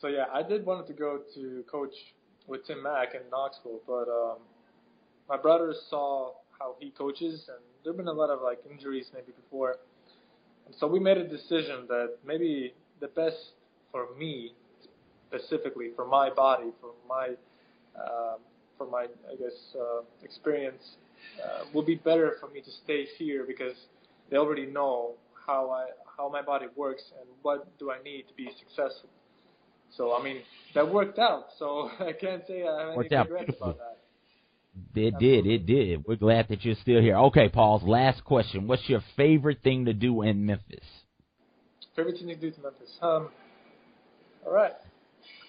So 0.00 0.08
yeah, 0.08 0.24
I 0.32 0.42
did 0.42 0.66
want 0.66 0.86
to 0.88 0.92
go 0.92 1.20
to 1.34 1.64
coach 1.70 1.94
with 2.46 2.66
Tim 2.66 2.82
Mack 2.82 3.14
in 3.14 3.20
Knoxville, 3.30 3.80
but 3.86 4.08
um, 4.08 4.38
my 5.28 5.36
brother 5.36 5.74
saw 5.88 6.32
how 6.58 6.74
he 6.80 6.90
coaches, 6.90 7.44
and 7.48 7.58
there've 7.84 7.96
been 7.96 8.08
a 8.08 8.12
lot 8.12 8.30
of 8.30 8.42
like 8.42 8.58
injuries 8.68 9.06
maybe 9.14 9.32
before, 9.32 9.76
and 10.66 10.74
so 10.78 10.86
we 10.86 10.98
made 10.98 11.18
a 11.18 11.28
decision 11.28 11.86
that 11.88 12.16
maybe 12.26 12.74
the 13.00 13.08
best 13.08 13.52
for 13.92 14.06
me 14.18 14.52
specifically 15.32 15.90
for 15.96 16.06
my 16.06 16.30
body, 16.30 16.70
for 16.80 16.90
my 17.08 17.28
um, 17.96 18.38
for 18.78 18.86
my 18.86 19.06
I 19.30 19.36
guess 19.36 19.76
uh, 19.78 20.02
experience, 20.22 20.82
uh, 21.42 21.64
would 21.74 21.86
be 21.86 21.96
better 21.96 22.36
for 22.40 22.48
me 22.48 22.60
to 22.60 22.70
stay 22.84 23.06
here 23.18 23.44
because 23.46 23.76
they 24.30 24.36
already 24.36 24.66
know 24.66 25.12
how 25.46 25.70
I 25.70 25.86
how 26.16 26.28
my 26.28 26.42
body 26.42 26.66
works 26.76 27.02
and 27.20 27.28
what 27.42 27.78
do 27.78 27.90
I 27.90 28.02
need 28.02 28.24
to 28.28 28.34
be 28.34 28.48
successful. 28.58 29.08
So 29.96 30.14
I 30.14 30.22
mean 30.22 30.38
that 30.74 30.92
worked 30.92 31.18
out. 31.18 31.46
So 31.58 31.90
I 32.00 32.12
can't 32.12 32.42
say 32.46 32.66
I 32.66 32.90
have 32.90 32.98
any 32.98 33.08
regrets 33.08 33.56
about 33.56 33.78
that. 33.78 33.98
It 34.94 35.18
did, 35.18 35.46
it 35.46 35.66
did. 35.66 36.06
We're 36.06 36.16
glad 36.16 36.48
that 36.48 36.64
you're 36.64 36.76
still 36.76 37.02
here. 37.02 37.14
Okay, 37.14 37.50
Pauls 37.50 37.82
last 37.82 38.24
question. 38.24 38.66
What's 38.66 38.88
your 38.88 39.02
favorite 39.18 39.58
thing 39.62 39.84
to 39.84 39.92
do 39.92 40.22
in 40.22 40.46
Memphis? 40.46 40.84
Favorite 41.94 42.16
thing 42.16 42.28
to 42.28 42.36
do 42.36 42.46
in 42.46 42.62
Memphis? 42.62 42.96
Um, 43.02 43.28
all 44.46 44.52
right. 44.52 44.72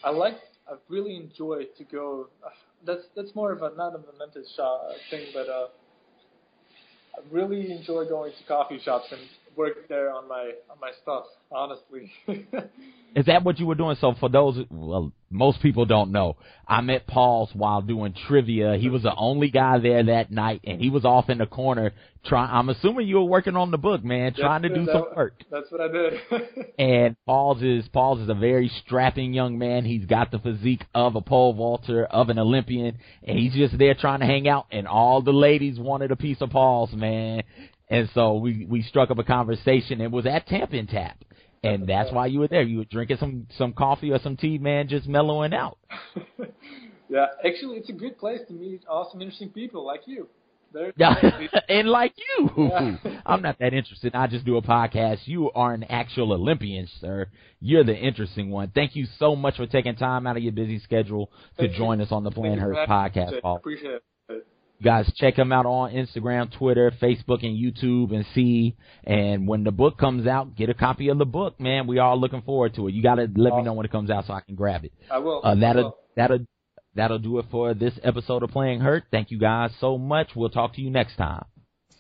I 0.04 0.10
like, 0.10 0.36
I 0.68 0.74
really 0.90 1.16
enjoy 1.16 1.64
to 1.78 1.84
go. 1.86 2.28
Uh, 2.46 2.50
that's 2.86 3.04
that's 3.16 3.34
more 3.36 3.52
of 3.52 3.62
a 3.62 3.76
not 3.76 3.96
a 3.96 4.00
Memphis 4.20 4.52
shop 4.56 4.82
thing, 5.10 5.28
but 5.34 5.48
uh, 5.48 5.68
I 7.16 7.22
really 7.32 7.72
enjoy 7.72 8.06
going 8.06 8.32
to 8.32 8.48
coffee 8.48 8.80
shops 8.84 9.06
and 9.12 9.22
work 9.56 9.88
there 9.88 10.12
on 10.12 10.28
my 10.28 10.52
on 10.70 10.78
my 10.82 10.92
stuff. 11.02 11.26
Honestly. 11.52 12.12
Is 13.16 13.28
that 13.28 13.44
what 13.44 13.60
you 13.60 13.68
were 13.68 13.76
doing? 13.76 13.96
So 14.02 14.16
for 14.20 14.28
those, 14.28 14.58
well, 14.72 15.12
most 15.30 15.62
people 15.62 15.86
don't 15.86 16.12
know. 16.12 16.36
I 16.68 16.82
met 16.82 17.06
Pauls 17.06 17.50
while 17.54 17.82
doing 17.82 18.16
trivia. 18.28 18.76
He 18.78 18.90
was 18.90 19.04
the 19.04 19.14
only 19.16 19.52
guy 19.52 19.78
there 19.78 20.04
that 20.04 20.32
night, 20.32 20.62
and 20.64 20.82
he 20.82 20.90
was 20.90 21.06
off 21.06 21.30
in 21.30 21.38
the 21.38 21.46
corner 21.46 21.92
trying. 22.26 22.50
I'm 22.52 22.70
assuming 22.70 23.08
you 23.08 23.18
were 23.18 23.26
working 23.26 23.56
on 23.56 23.70
the 23.70 23.78
book, 23.78 24.04
man, 24.04 24.34
trying 24.34 24.64
to 24.64 24.70
do 24.70 24.86
that, 24.86 24.94
some 24.94 25.16
work. 25.16 25.44
That's 25.52 25.72
what 25.72 25.82
I 25.82 25.88
did. 25.90 26.14
and 26.80 27.16
Pauls 27.26 27.62
is 27.62 27.88
Pauls 27.90 28.20
is 28.20 28.30
a 28.30 28.34
very 28.34 28.72
strapping 28.84 29.34
young 29.34 29.60
man. 29.60 29.86
He's 29.86 30.06
got 30.06 30.32
the 30.32 30.40
physique 30.40 30.86
of 30.96 31.16
a 31.16 31.22
pole 31.22 31.54
vaulter, 31.54 32.06
of 32.06 32.30
an 32.30 32.40
Olympian, 32.40 32.98
and 33.24 33.38
he's 33.38 33.54
just 33.54 33.78
there 33.78 33.94
trying 33.94 34.22
to 34.22 34.26
hang 34.26 34.48
out. 34.48 34.68
And 34.72 34.88
all 34.88 35.22
the 35.22 35.34
ladies 35.34 35.78
wanted 35.78 36.12
a 36.12 36.16
piece 36.16 36.42
of 36.42 36.50
Pauls, 36.50 36.94
man. 36.94 37.44
And 37.90 38.10
so 38.14 38.36
we 38.36 38.66
we 38.66 38.82
struck 38.82 39.12
up 39.12 39.20
a 39.20 39.24
conversation. 39.24 40.02
It 40.02 40.12
was 40.12 40.26
at 40.26 40.48
Tampa 40.48 40.84
Tap, 40.86 41.18
and 41.64 41.88
that's 41.88 42.12
why 42.12 42.28
you 42.28 42.40
were 42.40 42.48
there. 42.48 42.62
You 42.62 42.80
were 42.80 42.86
drinking 42.86 43.18
some 43.18 43.48
some 43.58 43.74
coffee 43.74 44.12
or 44.12 44.20
some 44.20 44.38
tea, 44.38 44.58
man, 44.58 44.88
just 44.88 45.08
mellowing 45.08 45.54
out. 45.54 45.78
yeah, 47.10 47.28
actually, 47.46 47.78
it's 47.78 47.90
a 47.90 47.94
good 47.94 48.18
place 48.18 48.40
to 48.48 48.54
meet 48.54 48.84
awesome, 48.90 49.22
interesting 49.22 49.50
people 49.50 49.86
like 49.86 50.02
you. 50.06 50.28
Yeah, 50.96 51.14
and 51.70 51.88
like 51.88 52.14
you, 52.18 52.50
yeah. 52.58 52.96
I'm 53.26 53.42
not 53.44 53.60
that 53.60 53.74
interested. 53.74 54.16
I 54.16 54.28
just 54.28 54.44
do 54.44 54.58
a 54.58 54.62
podcast. 54.62 55.20
You 55.26 55.52
are 55.52 55.74
an 55.74 55.84
actual 55.84 56.34
Olympian, 56.34 56.88
sir. 57.00 57.28
You're 57.60 57.84
the 57.84 57.96
interesting 57.96 58.50
one. 58.50 58.72
Thank 58.74 58.96
you 58.96 59.06
so 59.20 59.36
much 59.36 59.58
for 59.58 59.68
taking 59.68 59.96
time 59.96 60.26
out 60.26 60.36
of 60.36 60.42
your 60.42 60.52
busy 60.52 60.80
schedule 60.80 61.32
to 61.60 61.68
Thank 61.68 61.78
join 61.78 62.00
you. 62.00 62.06
us 62.06 62.12
on 62.12 62.24
the 62.24 62.32
Playing 62.32 62.58
Hurt 62.58 62.90
podcast, 62.90 63.40
Paul. 63.42 63.58
Appreciate 63.58 63.92
it 63.92 64.04
guys 64.84 65.12
check 65.16 65.36
him 65.38 65.52
out 65.52 65.66
on 65.66 65.92
Instagram, 65.92 66.52
Twitter, 66.56 66.92
Facebook, 67.02 67.44
and 67.44 67.58
YouTube 67.58 68.14
and 68.14 68.26
see. 68.36 68.76
And 69.04 69.48
when 69.48 69.64
the 69.64 69.72
book 69.72 69.98
comes 69.98 70.28
out, 70.28 70.56
get 70.56 70.70
a 70.70 70.74
copy 70.74 71.10
of 71.10 71.18
the 71.18 71.26
book, 71.26 71.60
man. 71.60 71.88
We 71.88 71.98
are 71.98 72.16
looking 72.16 72.42
forward 72.42 72.76
to 72.76 72.88
it. 72.88 72.94
You 72.94 73.02
got 73.02 73.16
to 73.16 73.28
let 73.36 73.52
awesome. 73.52 73.58
me 73.58 73.64
know 73.64 73.74
when 73.74 73.86
it 73.86 73.92
comes 73.92 74.12
out 74.12 74.28
so 74.28 74.34
I 74.34 74.42
can 74.42 74.56
grab 74.56 74.86
it. 74.86 74.94
I 75.10 75.18
will. 75.20 75.42
Uh, 75.44 75.56
that'll, 75.56 75.82
I 75.82 75.84
will. 75.86 75.98
that'll, 76.16 76.40
that'll 76.96 77.20
do 77.20 77.40
it 77.40 77.46
for 77.50 77.74
this 77.74 77.94
episode 78.04 78.44
of 78.44 78.52
Playing 78.52 78.82
Hurt. 78.82 79.06
Thank 79.10 79.32
you 79.32 79.40
guys 79.40 79.72
so 79.80 79.98
much. 79.98 80.30
We'll 80.36 80.50
talk 80.50 80.76
to 80.76 80.82
you 80.82 80.92
next 80.92 81.16
time. 81.16 81.46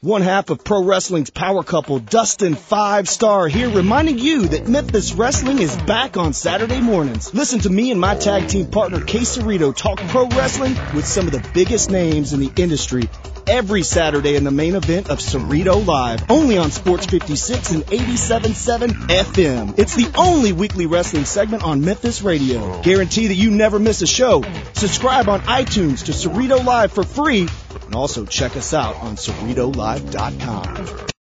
One 0.03 0.21
half 0.21 0.49
of 0.49 0.65
pro 0.65 0.83
wrestling's 0.83 1.29
power 1.29 1.63
couple, 1.63 1.97
Dustin 1.97 2.55
Five 2.55 3.07
Star, 3.07 3.47
here 3.47 3.69
reminding 3.69 4.19
you 4.19 4.49
that 4.49 4.67
Memphis 4.67 5.13
Wrestling 5.13 5.59
is 5.59 5.73
back 5.83 6.17
on 6.17 6.33
Saturday 6.33 6.81
mornings. 6.81 7.33
Listen 7.33 7.59
to 7.59 7.69
me 7.69 7.89
and 7.89 8.01
my 8.01 8.13
tag 8.15 8.49
team 8.49 8.67
partner, 8.67 8.99
Kay 8.99 9.19
Cerrito, 9.19 9.73
talk 9.73 9.99
pro 10.09 10.27
wrestling 10.27 10.75
with 10.93 11.07
some 11.07 11.25
of 11.25 11.31
the 11.31 11.49
biggest 11.53 11.89
names 11.89 12.33
in 12.33 12.41
the 12.41 12.51
industry 12.61 13.03
every 13.47 13.83
Saturday 13.83 14.35
in 14.35 14.43
the 14.43 14.51
main 14.51 14.75
event 14.75 15.09
of 15.09 15.19
Cerrito 15.19 15.85
Live, 15.85 16.29
only 16.29 16.57
on 16.57 16.71
Sports 16.71 17.05
56 17.05 17.71
and 17.71 17.83
87.7 17.85 18.89
FM. 19.07 19.79
It's 19.79 19.95
the 19.95 20.11
only 20.17 20.51
weekly 20.51 20.85
wrestling 20.85 21.23
segment 21.23 21.63
on 21.63 21.79
Memphis 21.79 22.21
radio. 22.21 22.81
Guarantee 22.81 23.27
that 23.27 23.35
you 23.35 23.51
never 23.51 23.79
miss 23.79 24.01
a 24.01 24.07
show. 24.07 24.43
Subscribe 24.73 25.29
on 25.29 25.39
iTunes 25.41 26.05
to 26.05 26.11
Cerrito 26.11 26.61
Live 26.61 26.91
for 26.91 27.03
free 27.05 27.47
and 27.85 27.95
also 27.95 28.25
check 28.25 28.55
us 28.55 28.73
out 28.73 28.95
on 29.01 29.15
CerritoLive.com. 29.15 31.03